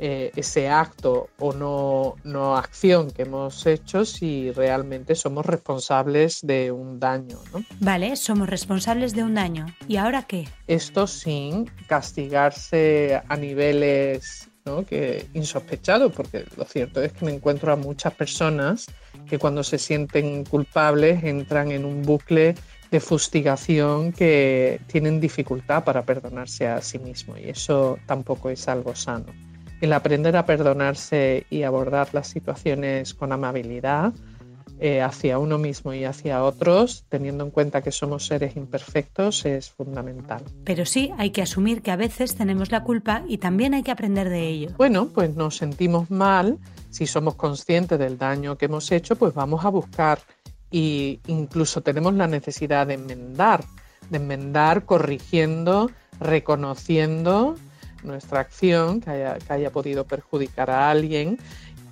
eh, 0.00 0.30
ese 0.36 0.68
acto 0.68 1.28
o 1.40 1.52
no, 1.52 2.14
no, 2.22 2.56
acción 2.56 3.10
que 3.10 3.22
hemos 3.22 3.66
hecho 3.66 4.04
si 4.04 4.52
realmente 4.52 5.16
somos 5.16 5.44
responsables 5.44 6.38
de 6.42 6.70
un 6.70 7.00
daño. 7.00 7.38
¿no? 7.52 7.64
Vale, 7.80 8.14
somos 8.14 8.48
responsables 8.48 9.12
de 9.12 9.24
un 9.24 9.34
daño. 9.34 9.66
¿Y 9.88 9.96
ahora 9.96 10.22
qué? 10.22 10.48
Esto 10.68 11.08
sin 11.08 11.66
castigarse 11.88 13.20
a 13.28 13.36
niveles 13.36 14.47
que 14.86 15.26
insospechados, 15.34 16.12
porque 16.12 16.44
lo 16.56 16.64
cierto 16.64 17.02
es 17.02 17.12
que 17.12 17.24
me 17.24 17.32
encuentro 17.32 17.72
a 17.72 17.76
muchas 17.76 18.14
personas 18.14 18.86
que 19.28 19.38
cuando 19.38 19.62
se 19.62 19.78
sienten 19.78 20.44
culpables 20.44 21.24
entran 21.24 21.70
en 21.70 21.84
un 21.84 22.02
bucle 22.02 22.54
de 22.90 23.00
fustigación 23.00 24.12
que 24.12 24.80
tienen 24.86 25.20
dificultad 25.20 25.84
para 25.84 26.04
perdonarse 26.04 26.66
a 26.66 26.80
sí 26.80 26.98
mismo 26.98 27.36
y 27.36 27.50
eso 27.50 27.98
tampoco 28.06 28.50
es 28.50 28.66
algo 28.68 28.94
sano. 28.94 29.26
El 29.80 29.92
aprender 29.92 30.36
a 30.36 30.46
perdonarse 30.46 31.46
y 31.50 31.62
abordar 31.62 32.08
las 32.12 32.28
situaciones 32.28 33.14
con 33.14 33.32
amabilidad 33.32 34.12
eh, 34.80 35.02
hacia 35.02 35.38
uno 35.38 35.58
mismo 35.58 35.92
y 35.92 36.04
hacia 36.04 36.44
otros, 36.44 37.04
teniendo 37.08 37.44
en 37.44 37.50
cuenta 37.50 37.82
que 37.82 37.90
somos 37.90 38.26
seres 38.26 38.56
imperfectos, 38.56 39.44
es 39.44 39.70
fundamental. 39.70 40.42
Pero 40.64 40.86
sí, 40.86 41.10
hay 41.18 41.30
que 41.30 41.42
asumir 41.42 41.82
que 41.82 41.90
a 41.90 41.96
veces 41.96 42.36
tenemos 42.36 42.70
la 42.70 42.84
culpa 42.84 43.24
y 43.26 43.38
también 43.38 43.74
hay 43.74 43.82
que 43.82 43.90
aprender 43.90 44.28
de 44.28 44.46
ello. 44.46 44.70
Bueno, 44.76 45.08
pues 45.12 45.34
nos 45.34 45.56
sentimos 45.56 46.10
mal, 46.12 46.58
si 46.90 47.06
somos 47.06 47.34
conscientes 47.34 47.98
del 47.98 48.18
daño 48.18 48.56
que 48.56 48.66
hemos 48.66 48.92
hecho, 48.92 49.16
pues 49.16 49.34
vamos 49.34 49.64
a 49.64 49.68
buscar 49.68 50.20
e 50.70 51.18
incluso 51.26 51.80
tenemos 51.80 52.14
la 52.14 52.26
necesidad 52.26 52.86
de 52.86 52.94
enmendar, 52.94 53.64
de 54.10 54.18
enmendar 54.18 54.84
corrigiendo, 54.84 55.90
reconociendo 56.20 57.56
nuestra 58.04 58.40
acción 58.40 59.00
que 59.00 59.10
haya, 59.10 59.38
que 59.38 59.52
haya 59.52 59.70
podido 59.70 60.04
perjudicar 60.04 60.70
a 60.70 60.90
alguien 60.90 61.38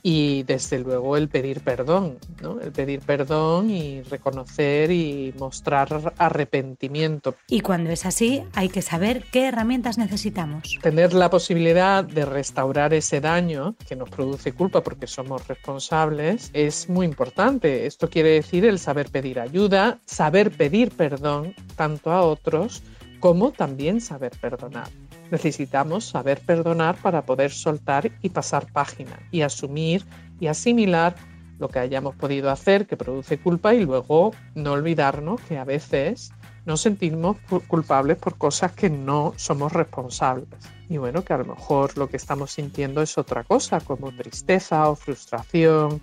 y 0.09 0.45
desde 0.45 0.79
luego 0.79 1.17
el 1.17 1.29
pedir 1.29 1.63
perdón, 1.63 2.19
¿no? 2.41 2.61
el 2.61 2.71
pedir 2.71 3.01
perdón 3.01 3.71
y 3.71 4.03
reconocer 4.03 4.93
y 4.93 5.35
mostrar 5.37 6.15
arrepentimiento. 6.17 7.35
Y 7.49 7.61
cuando 7.61 7.91
es 7.91 8.07
así, 8.07 8.45
hay 8.55 8.69
que 8.69 8.83
saber 8.83 9.25
qué 9.33 9.49
herramientas 9.49 9.99
necesitamos. 9.99 10.79
Tener 10.81 11.13
la 11.13 11.29
posibilidad 11.29 12.05
de 12.05 12.25
restaurar 12.25 12.95
ese 12.95 13.21
daño 13.21 13.75
que 13.89 13.97
nos 13.97 14.09
produce 14.09 14.53
culpa 14.53 14.81
porque 14.81 15.09
somos 15.09 15.49
responsables 15.49 16.51
es 16.53 16.89
muy 16.89 17.05
importante. 17.05 17.87
Esto 17.87 18.09
quiere 18.09 18.29
decir 18.29 18.65
el 18.65 18.79
saber 18.79 19.11
pedir 19.11 19.41
ayuda, 19.41 19.99
saber 20.07 20.53
pedir 20.53 20.93
perdón 20.93 21.53
tanto 21.75 22.13
a 22.13 22.23
otros 22.23 22.85
como 23.19 23.51
también 23.51 24.01
saber 24.01 24.31
perdonar. 24.41 24.87
Necesitamos 25.31 26.05
saber 26.05 26.41
perdonar 26.41 26.97
para 26.97 27.23
poder 27.23 27.51
soltar 27.51 28.11
y 28.23 28.31
pasar 28.31 28.71
página 28.73 29.19
y 29.31 29.43
asumir 29.43 30.05
y 30.41 30.47
asimilar 30.47 31.17
lo 31.59 31.69
que 31.69 31.79
hayamos 31.79 32.15
podido 32.15 32.51
hacer 32.51 32.87
que 32.87 32.97
produce 32.97 33.39
culpa 33.39 33.75
y 33.75 33.85
luego 33.85 34.33
no 34.55 34.73
olvidarnos 34.73 35.41
que 35.43 35.59
a 35.59 35.65
veces 35.65 36.31
nos 36.67 36.81
sentimos 36.81 37.37
culpables 37.69 38.19
por 38.19 38.37
cosas 38.37 38.73
que 38.73 38.91
no 38.91 39.33
somos 39.37 39.73
responsables. 39.73 40.49
Y 40.89 40.99
bueno, 40.99 41.25
que 41.25 41.33
a 41.33 41.39
lo 41.39 41.45
mejor 41.45 41.97
lo 41.97 42.09
que 42.09 42.17
estamos 42.17 42.53
sintiendo 42.53 43.03
es 43.03 43.17
otra 43.17 43.45
cosa, 43.45 43.81
como 43.81 44.13
tristeza 44.13 44.89
o 44.89 44.97
frustración 44.97 46.01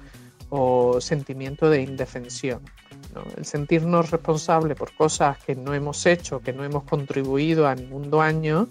o 0.49 1.01
sentimiento 1.01 1.69
de 1.69 1.81
indefensión. 1.81 2.61
El 3.37 3.45
sentirnos 3.45 4.09
responsables 4.09 4.77
por 4.77 4.93
cosas 4.95 5.37
que 5.43 5.55
no 5.55 5.73
hemos 5.73 6.05
hecho, 6.05 6.39
que 6.39 6.53
no 6.53 6.63
hemos 6.63 6.83
contribuido 6.83 7.67
a 7.67 7.75
ningún 7.75 8.09
daño, 8.09 8.69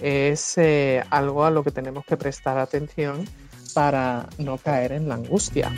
es 0.00 0.58
eh, 0.58 1.02
algo 1.10 1.44
a 1.44 1.50
lo 1.50 1.62
que 1.62 1.70
tenemos 1.70 2.04
que 2.04 2.16
prestar 2.16 2.58
atención 2.58 3.24
para 3.74 4.28
no 4.38 4.58
caer 4.58 4.92
en 4.92 5.08
la 5.08 5.14
angustia. 5.14 5.72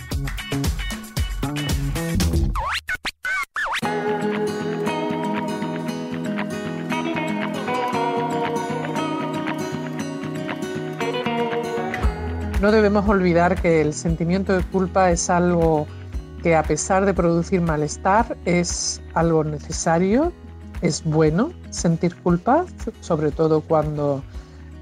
No 12.61 12.73
debemos 12.73 13.07
olvidar 13.07 13.61
que 13.61 13.83
el 13.83 13.93
sentimiento 13.93 14.57
de 14.57 14.63
culpa 14.65 15.11
es 15.11 15.29
algo 15.29 15.87
que 16.43 16.57
a 16.57 16.63
pesar 16.63 17.05
de 17.05 17.13
producir 17.13 17.61
malestar 17.61 18.37
es 18.47 19.03
algo 19.15 19.45
necesario 19.45 20.33
es 20.81 21.03
bueno 21.05 21.53
sentir 21.75 22.15
culpa, 22.17 22.65
sobre 23.01 23.31
todo 23.31 23.61
cuando 23.61 24.23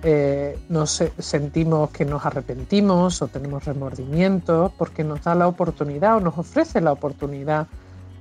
eh, 0.02 0.59
nos 0.68 1.02
sentimos 1.18 1.90
que 1.90 2.05
nos 2.05 2.24
arrepentimos 2.26 3.22
o 3.22 3.28
tenemos 3.28 3.64
remordimiento, 3.64 4.72
porque 4.76 5.05
nos 5.05 5.22
da 5.22 5.35
la 5.35 5.48
oportunidad 5.48 6.16
o 6.16 6.20
nos 6.20 6.38
ofrece 6.38 6.81
la 6.81 6.92
oportunidad 6.92 7.66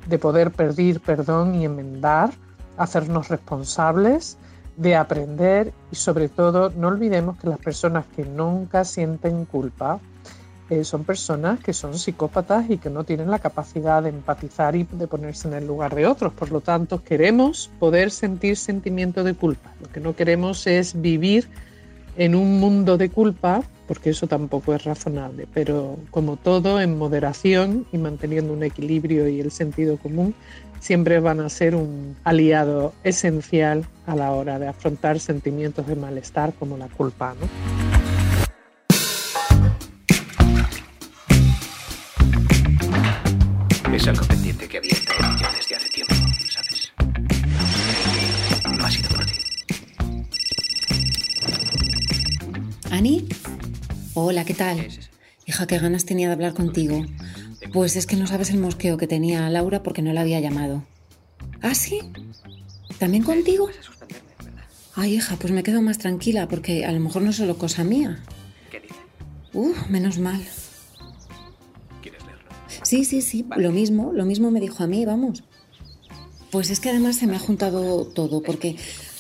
de 0.08 0.20
poder 0.20 0.52
pedir 0.52 1.02
perdón 1.02 1.56
y 1.56 1.66
enmendar, 1.66 2.32
hacernos 2.78 3.30
responsables, 3.30 4.38
de 4.78 4.96
aprender 4.96 5.74
y 5.92 5.96
sobre 5.96 6.30
todo 6.30 6.70
no 6.70 6.88
olvidemos 6.88 7.38
que 7.38 7.48
las 7.48 7.60
personas 7.60 8.06
que 8.16 8.26
nunca 8.26 8.86
sienten 8.86 9.46
culpa 9.46 10.00
eh, 10.72 10.86
son 10.86 11.04
personas 11.04 11.60
que 11.60 11.74
son 11.74 12.00
psicópatas 12.00 12.70
y 12.70 12.78
que 12.78 12.90
no 12.90 13.04
tienen 13.04 13.30
la 13.30 13.40
capacidad 13.40 14.02
de 14.02 14.08
empatizar 14.08 14.74
y 14.74 14.88
de 14.90 15.06
ponerse 15.06 15.50
en 15.50 15.56
el 15.56 15.68
lugar 15.68 15.94
de 15.94 16.08
otros. 16.08 16.32
Por 16.32 16.50
lo 16.50 16.62
tanto, 16.62 17.04
queremos 17.04 17.70
poder 17.78 18.10
sentir 18.10 18.56
sentimiento 18.56 19.26
de 19.26 19.34
culpa. 19.34 19.74
Lo 19.82 19.90
que 19.92 20.00
no 20.00 20.16
queremos 20.16 20.66
es 20.68 21.02
vivir 21.02 21.50
en 22.16 22.36
un 22.36 22.62
mundo 22.62 22.98
de 22.98 23.10
culpa, 23.10 23.64
porque 23.86 24.12
eso 24.12 24.28
tampoco 24.28 24.74
es 24.74 24.86
razonable. 24.86 25.46
Pero 25.54 25.98
como 26.10 26.38
todo, 26.38 26.80
en 26.80 26.98
moderación 26.98 27.86
y 27.92 27.98
manteniendo 27.98 28.54
un 28.54 28.64
equilibrio 28.64 29.28
y 29.28 29.42
el 29.42 29.52
sentido 29.52 29.98
común, 29.98 30.34
siempre 30.80 31.20
van 31.20 31.42
a 31.42 31.50
ser 31.50 31.76
un 31.76 32.16
aliado 32.24 32.94
esencial 33.04 33.84
a 34.06 34.16
la 34.16 34.32
hora 34.32 34.58
de 34.58 34.70
afrontar 34.70 35.20
sentimientos 35.20 35.86
de 35.86 35.98
malestar 35.98 36.54
como 36.54 36.78
la 36.78 36.88
culpa. 36.88 37.36
¿no? 37.38 37.81
Es 44.02 44.08
algo 44.08 44.26
pendiente 44.26 44.68
que 44.68 44.80
había 44.80 44.90
ya 45.40 45.52
desde 45.56 45.76
hace 45.76 45.90
tiempo, 45.90 46.16
¿sabes? 46.50 46.92
No 48.76 48.84
ha 48.84 48.90
sido 48.90 49.10
por 49.10 49.24
ti. 49.28 49.34
¿Ani? 52.90 53.28
Hola, 54.16 54.44
¿qué 54.44 54.56
tal? 54.56 54.88
Hija, 55.46 55.68
qué 55.68 55.78
ganas 55.78 56.06
tenía 56.06 56.30
de 56.30 56.34
hablar 56.34 56.56
contigo. 56.56 57.06
Pues 57.74 57.96
es 57.96 58.08
que 58.08 58.16
no 58.16 58.26
sabes 58.26 58.50
el 58.50 58.58
mosqueo 58.58 58.98
que 58.98 59.06
tenía 59.06 59.48
Laura 59.52 59.84
porque 59.84 60.02
no 60.02 60.14
la 60.14 60.22
había 60.22 60.40
llamado. 60.40 60.84
¿Ah, 61.62 61.76
sí? 61.76 62.00
¿También 62.98 63.24
contigo? 63.24 63.70
Ay, 64.96 65.18
hija, 65.18 65.36
pues 65.36 65.54
me 65.54 65.62
quedo 65.62 65.84
más 65.84 66.00
tranquila 66.00 66.48
porque 66.48 66.86
a 66.86 66.92
lo 66.92 67.00
mejor 67.00 67.22
no 67.22 67.30
es 67.30 67.36
solo 67.36 67.60
cosa 67.60 67.84
mía. 67.84 68.18
¿Qué 68.72 68.80
dice? 68.80 68.96
Uh, 69.54 69.76
menos 69.90 70.18
mal. 70.18 70.44
Sí, 72.92 73.06
sí, 73.06 73.22
sí, 73.22 73.46
lo 73.56 73.72
mismo, 73.72 74.12
lo 74.12 74.26
mismo 74.26 74.52
me 74.52 74.60
dijo 74.60 74.84
a 74.84 74.88
mí, 74.88 75.06
vamos. 75.06 75.46
Pues 76.52 76.70
es 76.72 76.82
que 76.82 76.90
además 76.90 77.16
se 77.16 77.26
me 77.26 77.38
ha 77.38 77.40
juntado 77.40 78.04
todo, 78.04 78.44
porque, 78.44 78.76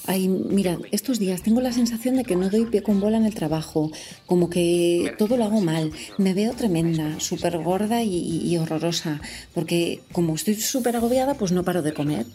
ay, 0.08 0.28
mira, 0.28 0.78
estos 0.92 1.20
días 1.20 1.42
tengo 1.42 1.62
la 1.62 1.72
sensación 1.72 2.18
de 2.18 2.26
que 2.26 2.36
no 2.36 2.50
doy 2.50 2.66
pie 2.66 2.84
con 2.84 3.00
bola 3.00 3.16
en 3.16 3.26
el 3.26 3.34
trabajo, 3.34 3.90
como 4.26 4.50
que 4.50 5.14
todo 5.18 5.38
lo 5.38 5.46
hago 5.46 5.62
mal, 5.62 5.94
me 6.18 6.34
veo 6.34 6.52
tremenda, 6.52 7.18
súper 7.22 7.60
gorda 7.60 8.04
y, 8.04 8.58
horrorosa, 8.58 9.22
porque 9.54 10.02
como 10.12 10.36
estoy 10.36 10.56
súper 10.56 10.98
agobiada, 10.98 11.36
pues 11.36 11.54
no 11.54 11.64
paro 11.64 11.82
de 11.82 11.94
comer. 11.94 12.26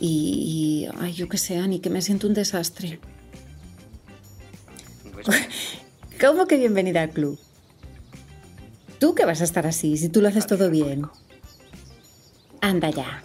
Y, 0.00 0.86
ay, 1.00 1.12
yo 1.14 1.28
qué 1.28 1.38
sé, 1.38 1.58
Ani, 1.58 1.80
que 1.80 1.90
me 1.90 2.02
siento 2.02 2.28
un 2.28 2.34
desastre. 2.34 3.00
¿Cómo 6.20 6.46
que 6.46 6.56
bienvenida 6.56 7.02
al 7.02 7.10
club? 7.10 7.36
¿Tú 8.98 9.14
que 9.14 9.24
vas 9.24 9.40
a 9.40 9.44
estar 9.44 9.66
así 9.66 9.96
si 9.96 10.08
tú 10.08 10.20
lo 10.20 10.28
haces 10.28 10.46
todo 10.46 10.70
bien? 10.70 11.06
Anda 12.60 12.90
ya. 12.90 13.22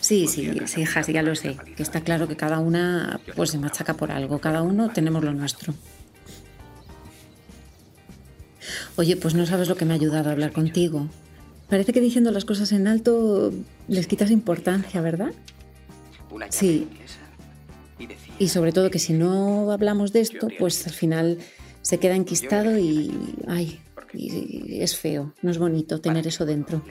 Sí, 0.00 0.26
sí, 0.26 0.50
sí, 0.66 0.80
hija, 0.80 1.02
sí, 1.02 1.12
ya 1.12 1.22
lo 1.22 1.34
sé. 1.34 1.56
Que 1.76 1.82
está 1.82 2.00
claro 2.00 2.26
que 2.26 2.36
cada 2.36 2.58
una 2.58 3.20
pues 3.36 3.50
se 3.50 3.58
machaca 3.58 3.94
por 3.94 4.10
algo. 4.10 4.38
Cada 4.40 4.62
uno 4.62 4.90
tenemos 4.90 5.22
lo 5.22 5.32
nuestro. 5.32 5.74
Oye, 8.96 9.16
pues 9.16 9.34
no 9.34 9.46
sabes 9.46 9.68
lo 9.68 9.76
que 9.76 9.84
me 9.84 9.92
ha 9.92 9.96
ayudado 9.96 10.28
a 10.28 10.32
hablar 10.32 10.52
contigo. 10.52 11.08
Parece 11.68 11.92
que 11.92 12.00
diciendo 12.00 12.32
las 12.32 12.44
cosas 12.44 12.72
en 12.72 12.88
alto 12.88 13.52
les 13.88 14.06
quitas 14.06 14.30
importancia, 14.30 15.00
¿verdad? 15.00 15.32
Sí. 16.48 16.88
Y 18.38 18.48
sobre 18.48 18.72
todo 18.72 18.90
que 18.90 18.98
si 18.98 19.12
no 19.12 19.70
hablamos 19.70 20.12
de 20.12 20.20
esto, 20.20 20.48
pues 20.58 20.86
al 20.86 20.92
final 20.92 21.38
se 21.82 21.98
queda 21.98 22.14
enquistado 22.14 22.78
y... 22.78 23.12
¡Ay! 23.46 23.80
Y 24.12 24.82
es 24.82 24.96
feo, 24.96 25.34
no 25.42 25.50
es 25.50 25.58
bonito 25.58 26.00
tener 26.00 26.26
eso 26.26 26.44
dentro. 26.44 26.82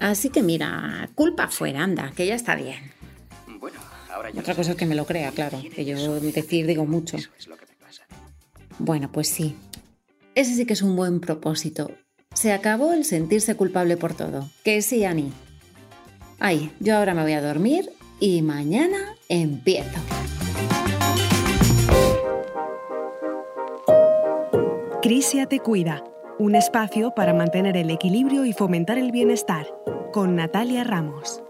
Así 0.00 0.30
que 0.30 0.42
mira, 0.42 1.10
culpa 1.14 1.48
fuera, 1.48 1.82
anda, 1.82 2.12
que 2.16 2.26
ya 2.26 2.34
está 2.34 2.54
bien. 2.54 2.92
Otra 4.38 4.54
cosa 4.54 4.72
es 4.72 4.76
que 4.76 4.86
me 4.86 4.94
lo 4.94 5.04
crea, 5.04 5.30
claro, 5.32 5.62
que 5.74 5.84
yo 5.84 6.20
decir 6.20 6.66
digo 6.66 6.86
mucho. 6.86 7.18
Bueno, 8.78 9.10
pues 9.12 9.28
sí. 9.28 9.54
Ese 10.34 10.54
sí 10.54 10.64
que 10.64 10.72
es 10.72 10.82
un 10.82 10.96
buen 10.96 11.20
propósito. 11.20 11.90
Se 12.34 12.52
acabó 12.52 12.92
el 12.92 13.04
sentirse 13.04 13.54
culpable 13.54 13.96
por 13.96 14.14
todo. 14.14 14.50
Que 14.64 14.80
sí, 14.80 15.04
Ani. 15.04 15.32
Ay, 16.38 16.72
yo 16.80 16.96
ahora 16.96 17.14
me 17.14 17.22
voy 17.22 17.32
a 17.32 17.42
dormir 17.42 17.90
y 18.18 18.42
mañana 18.42 19.14
empiezo. 19.28 20.00
Crisia 25.02 25.46
te 25.46 25.58
cuida, 25.58 26.04
un 26.38 26.54
espacio 26.54 27.10
para 27.12 27.34
mantener 27.34 27.76
el 27.76 27.90
equilibrio 27.90 28.44
y 28.44 28.52
fomentar 28.52 28.98
el 28.98 29.10
bienestar, 29.10 29.66
con 30.12 30.36
Natalia 30.36 30.84
Ramos. 30.84 31.42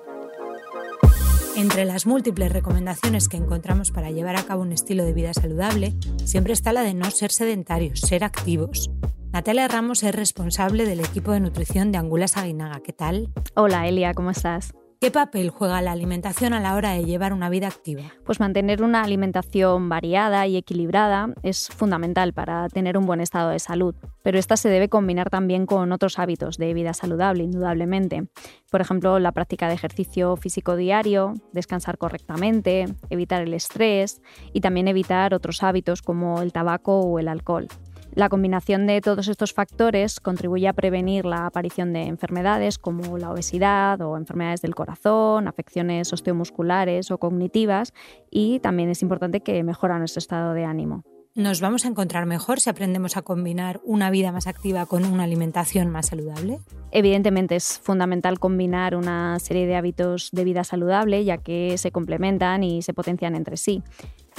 Entre 1.55 1.85
las 1.85 2.07
múltiples 2.07 2.51
recomendaciones 2.51 3.29
que 3.29 3.37
encontramos 3.37 3.91
para 3.91 4.11
llevar 4.11 4.37
a 4.37 4.43
cabo 4.45 4.63
un 4.63 4.73
estilo 4.73 5.05
de 5.05 5.13
vida 5.13 5.35
saludable, 5.35 5.93
siempre 6.25 6.55
está 6.55 6.73
la 6.73 6.81
de 6.81 6.95
no 6.95 7.11
ser 7.11 7.31
sedentarios, 7.31 8.01
ser 8.01 8.25
activos. 8.25 8.91
Natalia 9.35 9.69
Ramos 9.69 10.03
es 10.03 10.15
responsable 10.15 10.87
del 10.87 11.01
equipo 11.01 11.33
de 11.33 11.41
nutrición 11.41 11.93
de 11.93 11.99
Angulas 11.99 12.39
Aguinaga. 12.39 12.81
¿Qué 12.81 12.95
tal? 12.95 13.35
Hola 13.55 13.87
Elia, 13.87 14.15
¿cómo 14.15 14.31
estás? 14.31 14.73
¿Qué 15.03 15.11
papel 15.11 15.51
juega 15.51 15.83
la 15.83 15.91
alimentación 15.91 16.53
a 16.53 16.61
la 16.61 16.77
hora 16.77 16.93
de 16.93 17.05
llevar 17.05 17.33
una 17.33 17.51
vida 17.51 17.67
activa? 17.67 18.05
Pues 18.25 18.39
mantener 18.39 18.85
una 18.85 19.03
alimentación 19.03 19.89
variada 19.89 20.47
y 20.47 20.57
equilibrada 20.57 21.35
es 21.43 21.71
fundamental 21.71 22.33
para 22.33 22.69
tener 22.69 22.97
un 22.97 23.05
buen 23.05 23.21
estado 23.21 23.51
de 23.51 23.59
salud, 23.59 23.97
pero 24.23 24.39
esta 24.39 24.57
se 24.57 24.69
debe 24.69 24.89
combinar 24.89 25.29
también 25.29 25.67
con 25.67 25.91
otros 25.91 26.21
hábitos 26.21 26.57
de 26.57 26.73
vida 26.73 26.95
saludable, 26.95 27.43
indudablemente. 27.43 28.29
Por 28.71 28.81
ejemplo, 28.81 29.19
la 29.19 29.33
práctica 29.33 29.67
de 29.67 29.75
ejercicio 29.75 30.37
físico 30.37 30.77
diario, 30.77 31.35
descansar 31.53 31.99
correctamente, 31.99 32.85
evitar 33.11 33.43
el 33.43 33.55
estrés 33.55 34.23
y 34.53 34.61
también 34.61 34.87
evitar 34.87 35.35
otros 35.35 35.65
hábitos 35.65 36.01
como 36.01 36.43
el 36.43 36.53
tabaco 36.53 37.01
o 37.01 37.19
el 37.19 37.27
alcohol. 37.27 37.67
La 38.15 38.29
combinación 38.29 38.87
de 38.87 39.01
todos 39.01 39.29
estos 39.29 39.55
factores 39.55 40.21
contribuye 40.21 40.69
a 40.69 40.75
prevenir 40.75 41.25
la 41.25 41.47
aparición 41.47 41.95
de 41.95 42.03
enfermedades 42.03 42.77
como 42.77 43.17
la 43.17 43.31
obesidad 43.31 44.03
o 44.03 44.19
enfermedades 44.19 44.61
del 44.61 44.75
corazón, 44.75 45.49
afecciones 45.49 46.13
osteomusculares 46.13 47.11
o 47.11 47.17
cognitivas 47.17 47.95
y 48.31 48.61
también 48.61 48.91
es 48.91 49.01
importante 49.01 49.41
que 49.41 49.63
mejora 49.63 49.99
nuestro 49.99 50.19
estado 50.19 50.53
de 50.53 50.67
ánimo. 50.67 51.05
¿Nos 51.35 51.63
vamos 51.63 51.87
a 51.87 51.89
encontrar 51.89 52.27
mejor 52.27 52.61
si 52.61 52.69
aprendemos 52.69 53.17
a 53.17 53.23
combinar 53.23 53.81
una 53.85 54.11
vida 54.11 54.31
más 54.31 54.47
activa 54.47 54.85
con 54.85 55.07
una 55.07 55.23
alimentación 55.23 55.89
más 55.89 56.09
saludable? 56.09 56.59
Evidentemente 56.91 57.57
es 57.57 57.81
fundamental 57.83 58.39
combinar 58.39 58.95
una 58.95 59.39
serie 59.39 59.67
de 59.67 59.77
hábitos 59.77 60.29
de 60.33 60.45
vida 60.45 60.65
saludable 60.65 61.25
ya 61.25 61.39
que 61.39 61.79
se 61.79 61.91
complementan 61.91 62.63
y 62.63 62.83
se 62.83 62.93
potencian 62.93 63.35
entre 63.35 63.57
sí. 63.57 63.83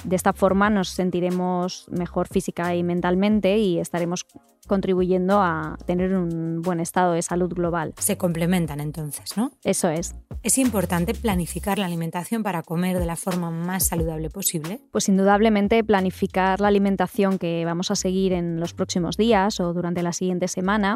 De 0.03 0.15
esta 0.15 0.33
forma 0.33 0.69
nos 0.69 0.89
sentiremos 0.89 1.85
mejor 1.89 2.27
física 2.27 2.75
y 2.75 2.83
mentalmente 2.83 3.57
y 3.57 3.79
estaremos 3.79 4.25
contribuyendo 4.67 5.41
a 5.41 5.77
tener 5.85 6.13
un 6.13 6.61
buen 6.61 6.79
estado 6.79 7.13
de 7.13 7.21
salud 7.21 7.53
global. 7.53 7.93
Se 7.97 8.17
complementan 8.17 8.79
entonces, 8.79 9.35
¿no? 9.37 9.51
Eso 9.63 9.89
es. 9.89 10.15
¿Es 10.41 10.57
importante 10.57 11.13
planificar 11.13 11.77
la 11.79 11.85
alimentación 11.85 12.43
para 12.43 12.63
comer 12.63 12.99
de 12.99 13.05
la 13.05 13.15
forma 13.15 13.49
más 13.51 13.87
saludable 13.87 14.29
posible? 14.29 14.79
Pues 14.91 15.07
indudablemente 15.09 15.83
planificar 15.83 16.59
la 16.59 16.67
alimentación 16.67 17.37
que 17.37 17.63
vamos 17.65 17.91
a 17.91 17.95
seguir 17.95 18.33
en 18.33 18.59
los 18.59 18.73
próximos 18.73 19.17
días 19.17 19.59
o 19.59 19.73
durante 19.73 20.03
la 20.03 20.13
siguiente 20.13 20.47
semana 20.47 20.95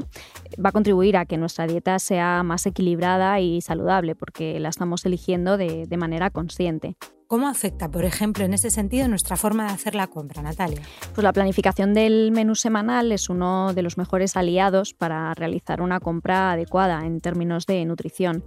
va 0.63 0.69
a 0.69 0.73
contribuir 0.73 1.17
a 1.17 1.25
que 1.25 1.37
nuestra 1.37 1.67
dieta 1.67 1.99
sea 1.99 2.43
más 2.43 2.65
equilibrada 2.65 3.39
y 3.39 3.61
saludable 3.61 4.15
porque 4.15 4.59
la 4.59 4.69
estamos 4.69 5.05
eligiendo 5.05 5.57
de, 5.57 5.85
de 5.87 5.97
manera 5.97 6.29
consciente. 6.29 6.95
¿Cómo 7.27 7.49
afecta, 7.49 7.91
por 7.91 8.05
ejemplo, 8.05 8.45
en 8.45 8.53
ese 8.53 8.71
sentido 8.71 9.09
nuestra 9.09 9.35
forma 9.35 9.67
de 9.67 9.73
hacer 9.73 9.95
la 9.95 10.07
compra, 10.07 10.41
Natalia? 10.41 10.81
Pues 11.13 11.23
la 11.23 11.33
planificación 11.33 11.93
del 11.93 12.31
menú 12.31 12.55
semanal 12.55 13.11
es 13.11 13.29
uno 13.29 13.73
de 13.73 13.81
los 13.81 13.97
mejores 13.97 14.37
aliados 14.37 14.93
para 14.93 15.33
realizar 15.33 15.81
una 15.81 15.99
compra 15.99 16.53
adecuada 16.53 17.05
en 17.05 17.19
términos 17.19 17.65
de 17.65 17.83
nutrición. 17.83 18.45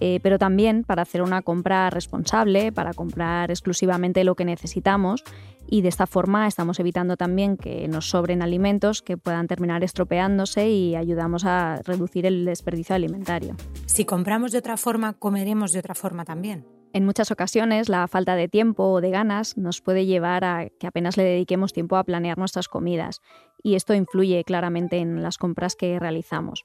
Eh, 0.00 0.18
pero 0.22 0.38
también 0.38 0.82
para 0.84 1.02
hacer 1.02 1.22
una 1.22 1.42
compra 1.42 1.90
responsable, 1.90 2.72
para 2.72 2.92
comprar 2.92 3.50
exclusivamente 3.50 4.24
lo 4.24 4.34
que 4.34 4.44
necesitamos 4.44 5.24
y 5.66 5.82
de 5.82 5.88
esta 5.88 6.06
forma 6.06 6.46
estamos 6.46 6.78
evitando 6.78 7.16
también 7.16 7.56
que 7.56 7.88
nos 7.88 8.10
sobren 8.10 8.42
alimentos 8.42 9.02
que 9.02 9.16
puedan 9.16 9.46
terminar 9.46 9.82
estropeándose 9.84 10.68
y 10.68 10.94
ayudamos 10.94 11.44
a 11.44 11.80
reducir 11.84 12.26
el 12.26 12.44
desperdicio 12.44 12.94
alimentario. 12.94 13.56
Si 13.86 14.04
compramos 14.04 14.52
de 14.52 14.58
otra 14.58 14.76
forma, 14.76 15.14
comeremos 15.14 15.72
de 15.72 15.80
otra 15.80 15.94
forma 15.94 16.24
también. 16.24 16.77
En 16.98 17.06
muchas 17.06 17.30
ocasiones 17.30 17.88
la 17.88 18.08
falta 18.08 18.34
de 18.34 18.48
tiempo 18.48 18.82
o 18.82 19.00
de 19.00 19.12
ganas 19.12 19.56
nos 19.56 19.80
puede 19.80 20.04
llevar 20.04 20.44
a 20.44 20.68
que 20.80 20.88
apenas 20.88 21.16
le 21.16 21.22
dediquemos 21.22 21.72
tiempo 21.72 21.94
a 21.94 22.02
planear 22.02 22.38
nuestras 22.38 22.66
comidas 22.66 23.22
y 23.62 23.76
esto 23.76 23.94
influye 23.94 24.42
claramente 24.42 24.96
en 24.96 25.22
las 25.22 25.38
compras 25.38 25.76
que 25.76 26.00
realizamos. 26.00 26.64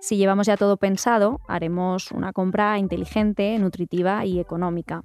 Si 0.00 0.16
llevamos 0.16 0.48
ya 0.48 0.56
todo 0.56 0.78
pensado, 0.78 1.38
haremos 1.46 2.10
una 2.10 2.32
compra 2.32 2.76
inteligente, 2.80 3.56
nutritiva 3.60 4.26
y 4.26 4.40
económica. 4.40 5.04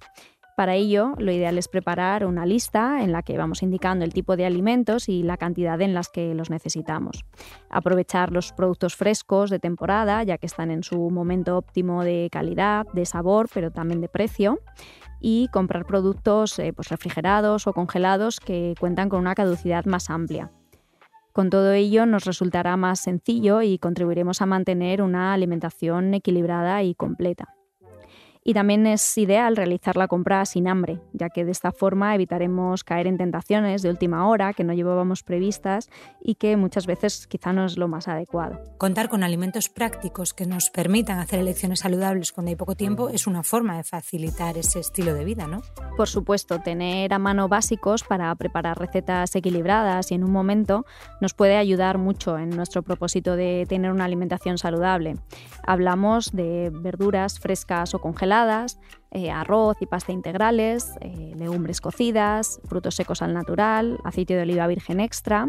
Para 0.55 0.75
ello, 0.75 1.13
lo 1.17 1.31
ideal 1.31 1.57
es 1.57 1.67
preparar 1.67 2.25
una 2.27 2.45
lista 2.45 3.03
en 3.03 3.11
la 3.11 3.23
que 3.23 3.37
vamos 3.37 3.63
indicando 3.63 4.05
el 4.05 4.13
tipo 4.13 4.37
de 4.37 4.45
alimentos 4.45 5.09
y 5.09 5.23
la 5.23 5.37
cantidad 5.37 5.81
en 5.81 5.95
las 5.95 6.09
que 6.09 6.35
los 6.35 6.51
necesitamos. 6.51 7.25
Aprovechar 7.71 8.31
los 8.31 8.53
productos 8.53 8.95
frescos 8.95 9.49
de 9.49 9.57
temporada, 9.57 10.21
ya 10.23 10.37
que 10.37 10.45
están 10.45 10.69
en 10.69 10.83
su 10.83 11.09
momento 11.09 11.57
óptimo 11.57 12.03
de 12.03 12.29
calidad, 12.31 12.85
de 12.93 13.05
sabor, 13.05 13.49
pero 13.51 13.71
también 13.71 13.99
de 13.99 14.09
precio. 14.09 14.59
Y 15.19 15.47
comprar 15.51 15.85
productos 15.85 16.59
eh, 16.59 16.71
pues 16.73 16.89
refrigerados 16.89 17.65
o 17.65 17.73
congelados 17.73 18.39
que 18.39 18.75
cuentan 18.79 19.09
con 19.09 19.21
una 19.21 19.35
caducidad 19.35 19.85
más 19.85 20.09
amplia. 20.09 20.51
Con 21.31 21.49
todo 21.49 21.71
ello 21.71 22.05
nos 22.05 22.25
resultará 22.25 22.77
más 22.77 22.99
sencillo 22.99 23.63
y 23.63 23.79
contribuiremos 23.79 24.41
a 24.41 24.45
mantener 24.45 25.01
una 25.01 25.33
alimentación 25.33 26.13
equilibrada 26.13 26.83
y 26.83 26.93
completa. 26.93 27.55
Y 28.45 28.53
también 28.53 28.85
es 28.87 29.17
ideal 29.17 29.55
realizar 29.55 29.95
la 29.95 30.09
compra 30.09 30.45
sin 30.45 30.67
hambre, 30.67 30.99
ya 31.13 31.29
que 31.29 31.45
de 31.45 31.51
esta 31.51 31.71
forma 31.71 32.13
evitaremos 32.13 32.83
caer 32.83 33.07
en 33.07 33.17
tentaciones 33.17 33.81
de 33.81 33.89
última 33.89 34.27
hora 34.27 34.51
que 34.53 34.65
no 34.65 34.73
llevábamos 34.73 35.23
previstas 35.23 35.89
y 36.21 36.35
que 36.35 36.57
muchas 36.57 36.85
veces 36.85 37.25
quizá 37.27 37.53
no 37.53 37.63
es 37.65 37.77
lo 37.77 37.87
más 37.87 38.09
adecuado. 38.09 38.59
Contar 38.77 39.07
con 39.07 39.23
alimentos 39.23 39.69
prácticos 39.69 40.33
que 40.33 40.45
nos 40.45 40.69
permitan 40.69 41.19
hacer 41.19 41.39
elecciones 41.39 41.79
saludables 41.79 42.33
cuando 42.33 42.49
hay 42.49 42.57
poco 42.57 42.75
tiempo 42.75 43.07
es 43.07 43.27
una 43.27 43.43
forma 43.43 43.77
de 43.77 43.83
facilitar 43.83 44.57
ese 44.57 44.81
estilo 44.81 45.13
de 45.13 45.23
vida, 45.23 45.47
¿no? 45.47 45.61
Por 45.95 46.09
supuesto, 46.09 46.59
tener 46.59 47.13
a 47.13 47.19
mano 47.19 47.47
básicos 47.47 48.03
para 48.03 48.33
preparar 48.35 48.77
recetas 48.77 49.33
equilibradas 49.37 50.11
y 50.11 50.15
en 50.15 50.23
un 50.25 50.31
momento 50.31 50.85
nos 51.21 51.33
puede 51.33 51.55
ayudar 51.55 51.97
mucho 51.97 52.37
en 52.37 52.49
nuestro 52.49 52.83
propósito 52.83 53.37
de 53.37 53.65
tener 53.69 53.91
una 53.91 54.03
alimentación 54.03 54.57
saludable. 54.57 55.15
Hablamos 55.65 56.33
de 56.33 56.71
verduras 56.73 57.39
frescas 57.39 57.93
o 57.93 58.01
congeladas 58.01 58.32
eh, 59.11 59.29
arroz 59.29 59.77
y 59.79 59.85
pasta 59.85 60.11
integrales, 60.11 60.95
eh, 61.01 61.33
legumbres 61.35 61.81
cocidas, 61.81 62.59
frutos 62.67 62.95
secos 62.95 63.21
al 63.21 63.33
natural, 63.33 63.99
aceite 64.03 64.35
de 64.35 64.41
oliva 64.41 64.65
virgen 64.65 64.99
extra, 64.99 65.47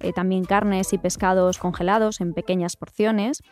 eh, 0.00 0.12
también 0.12 0.44
carnes 0.44 0.92
y 0.92 0.98
pescados 0.98 1.56
congelados 1.56 2.20
en 2.20 2.34
pequeñas 2.34 2.76
porciones 2.76 3.42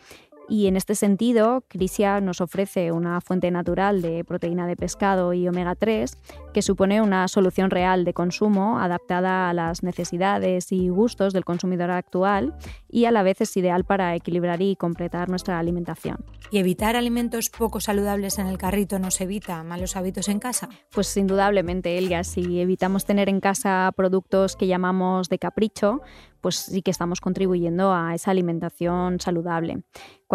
y 0.47 0.67
en 0.67 0.75
este 0.75 0.95
sentido, 0.95 1.63
Crisia 1.67 2.21
nos 2.21 2.41
ofrece 2.41 2.91
una 2.91 3.19
fuente 3.21 3.49
natural 3.51 4.01
de 4.01 4.23
proteína 4.23 4.67
de 4.67 4.75
pescado 4.75 5.33
y 5.33 5.47
omega 5.47 5.75
3 5.75 6.17
que 6.53 6.61
supone 6.61 7.01
una 7.01 7.27
solución 7.27 7.69
real 7.71 8.05
de 8.05 8.13
consumo 8.13 8.79
adaptada 8.79 9.49
a 9.49 9.53
las 9.53 9.83
necesidades 9.83 10.71
y 10.71 10.89
gustos 10.89 11.33
del 11.33 11.45
consumidor 11.45 11.91
actual 11.91 12.55
y 12.89 13.05
a 13.05 13.11
la 13.11 13.23
vez 13.23 13.41
es 13.41 13.57
ideal 13.57 13.83
para 13.83 14.15
equilibrar 14.15 14.61
y 14.61 14.75
completar 14.75 15.29
nuestra 15.29 15.59
alimentación. 15.59 16.23
¿Y 16.51 16.59
evitar 16.59 16.95
alimentos 16.95 17.49
poco 17.49 17.79
saludables 17.79 18.39
en 18.39 18.47
el 18.47 18.57
carrito 18.57 18.99
nos 18.99 19.19
evita 19.21 19.63
malos 19.63 19.95
hábitos 19.95 20.29
en 20.29 20.39
casa? 20.39 20.69
Pues 20.93 21.15
indudablemente, 21.17 21.97
Elga, 21.97 22.23
si 22.23 22.59
evitamos 22.59 23.05
tener 23.05 23.29
en 23.29 23.39
casa 23.39 23.91
productos 23.95 24.55
que 24.55 24.67
llamamos 24.67 25.27
de 25.29 25.39
capricho, 25.39 26.01
pues 26.45 26.57
sí 26.57 26.83
que 26.83 26.91
estamos 26.91 27.21
contribuyendo 27.21 27.91
a 27.91 28.13
esa 28.13 28.29
alimentación 28.29 29.19
saludable. 29.19 29.81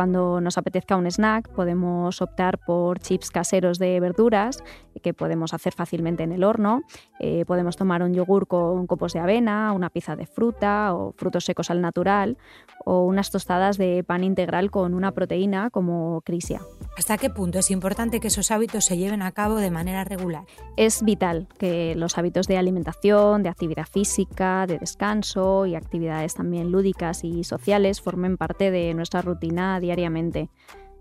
Cuando 0.01 0.41
nos 0.41 0.57
apetezca 0.57 0.97
un 0.97 1.05
snack, 1.05 1.51
podemos 1.51 2.23
optar 2.23 2.57
por 2.57 3.01
chips 3.01 3.31
caseros 3.31 3.79
de 3.79 4.01
verduras 4.01 4.65
que 5.03 5.13
podemos 5.13 5.53
hacer 5.53 5.75
fácilmente 5.75 6.23
en 6.23 6.33
el 6.33 6.43
horno. 6.43 6.81
Eh, 7.19 7.45
podemos 7.47 7.77
tomar 7.77 8.03
un 8.03 8.15
yogur 8.15 8.47
con 8.47 8.87
copos 8.87 9.13
de 9.13 9.19
avena, 9.19 9.73
una 9.73 9.91
pizza 9.91 10.17
de 10.17 10.25
fruta 10.25 10.95
o 10.95 11.13
frutos 11.13 11.45
secos 11.45 11.71
al 11.71 11.83
natural 11.83 12.39
o 12.85 13.05
unas 13.05 13.31
tostadas 13.31 13.79
de 13.79 14.05
pan 14.05 14.25
integral 14.25 14.71
con 14.71 14.95
una 14.95 15.13
proteína 15.13 15.71
como 15.71 16.23
crisia. 16.23 16.61
¿Hasta 16.97 17.19
qué 17.19 17.31
punto 17.31 17.59
es 17.59 17.71
importante 17.71 18.21
que 18.21 18.29
esos 18.29 18.51
hábitos 18.51 18.85
se 18.85 18.97
lleven 18.97 19.23
a 19.23 19.33
cabo 19.33 19.57
de 19.57 19.71
manera 19.71 20.05
regular? 20.05 20.45
Es 20.77 21.03
vital 21.03 21.49
que 21.59 21.95
los 21.97 22.19
hábitos 22.19 22.47
de 22.47 22.59
alimentación, 22.59 23.43
de 23.43 23.49
actividad 23.49 23.87
física, 23.87 24.67
de 24.67 24.79
descanso 24.79 25.67
y 25.67 25.75
actividades 25.75 26.35
también 26.35 26.71
lúdicas 26.71 27.25
y 27.25 27.45
sociales 27.45 28.01
formen 28.01 28.37
parte 28.37 28.71
de 28.71 28.95
nuestra 28.95 29.23
rutina 29.23 29.81
diariamente. 29.81 30.51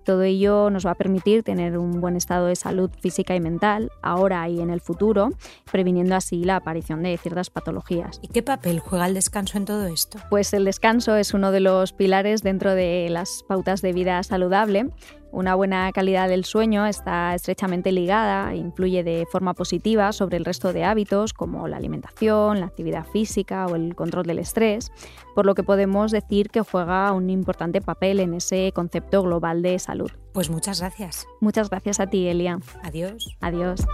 Todo 0.10 0.24
ello 0.24 0.72
nos 0.72 0.88
va 0.88 0.92
a 0.94 0.96
permitir 0.96 1.44
tener 1.44 1.78
un 1.78 2.02
buen 2.02 2.16
estado 2.16 2.48
de 2.48 2.56
salud 2.56 2.90
física 3.00 3.36
y 3.36 3.40
mental, 3.40 3.92
ahora 4.02 4.50
y 4.50 4.60
en 4.60 4.72
el 4.72 4.82
futuro, 4.82 5.30
previniendo 5.72 6.16
así 6.16 6.44
la 6.46 6.56
aparición 6.56 7.04
de 7.04 7.16
ciertas 7.20 7.52
patologías. 7.52 8.20
¿Y 8.24 8.30
qué 8.30 8.42
papel 8.42 8.80
juega 8.80 9.06
el 9.06 9.14
descanso 9.14 9.60
en 9.60 9.66
todo 9.66 9.86
esto? 9.86 10.18
Pues 10.32 10.52
el 10.54 10.66
descanso 10.66 11.16
es 11.16 11.36
uno 11.36 11.52
de 11.52 11.60
los 11.60 11.94
pilares 11.94 12.42
dentro 12.42 12.74
de 12.74 13.08
las 13.12 13.44
pautas 13.48 13.84
de 13.84 13.94
vida 13.94 14.24
saludable 14.24 14.90
una 15.32 15.56
buena 15.56 15.92
calidad 15.92 16.28
del 16.28 16.46
sueño 16.46 16.86
está 16.86 17.36
estrechamente 17.36 17.92
ligada 17.92 18.52
e 18.54 18.58
influye 18.58 19.04
de 19.04 19.26
forma 19.32 19.54
positiva 19.54 20.12
sobre 20.12 20.38
el 20.38 20.46
resto 20.46 20.74
de 20.74 20.84
hábitos 20.84 21.34
como 21.34 21.68
la 21.68 21.78
alimentación, 21.78 22.60
la 22.60 22.66
actividad 22.66 23.06
física 23.06 23.68
o 23.68 23.76
el 23.76 23.96
control 23.96 24.26
del 24.26 24.40
estrés, 24.40 24.92
por 25.36 25.46
lo 25.46 25.56
que 25.56 25.64
podemos 25.64 26.12
decir 26.12 26.50
que 26.50 26.62
juega 26.62 27.12
un 27.12 27.30
importante 27.30 27.82
papel 27.82 28.20
en 28.20 28.34
ese 28.34 28.72
concepto 28.74 29.22
global 29.24 29.62
de 29.62 29.78
salud. 29.80 30.12
Pues 30.34 30.50
muchas 30.50 30.80
gracias. 30.80 31.28
Muchas 31.42 31.70
gracias 31.70 32.00
a 32.00 32.08
ti, 32.08 32.28
Elia. 32.28 32.60
Adiós. 32.84 33.38
Adiós. 33.42 33.86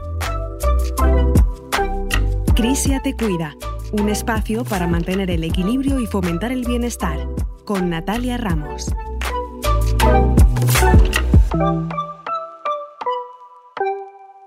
Crisia 2.55 3.01
te 3.01 3.13
cuida, 3.15 3.53
un 3.91 4.07
espacio 4.07 4.63
para 4.63 4.87
mantener 4.87 5.29
el 5.29 5.43
equilibrio 5.43 5.99
y 5.99 6.07
fomentar 6.07 6.51
el 6.53 6.63
bienestar, 6.63 7.27
con 7.65 7.89
Natalia 7.89 8.37
Ramos. 8.37 8.93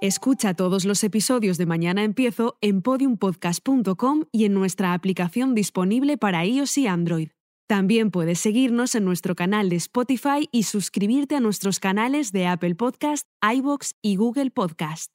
Escucha 0.00 0.54
todos 0.54 0.84
los 0.84 1.02
episodios 1.02 1.58
de 1.58 1.66
Mañana 1.66 2.04
Empiezo 2.04 2.56
en 2.60 2.82
podiumpodcast.com 2.82 4.24
y 4.30 4.44
en 4.44 4.54
nuestra 4.54 4.94
aplicación 4.94 5.54
disponible 5.54 6.16
para 6.16 6.46
iOS 6.46 6.78
y 6.78 6.86
Android. 6.86 7.30
También 7.68 8.10
puedes 8.10 8.38
seguirnos 8.38 8.94
en 8.94 9.04
nuestro 9.04 9.34
canal 9.34 9.68
de 9.68 9.76
Spotify 9.76 10.48
y 10.52 10.62
suscribirte 10.62 11.36
a 11.36 11.40
nuestros 11.40 11.80
canales 11.80 12.32
de 12.32 12.46
Apple 12.46 12.76
Podcast, 12.76 13.26
iBox 13.42 13.96
y 14.00 14.16
Google 14.16 14.50
Podcast. 14.50 15.12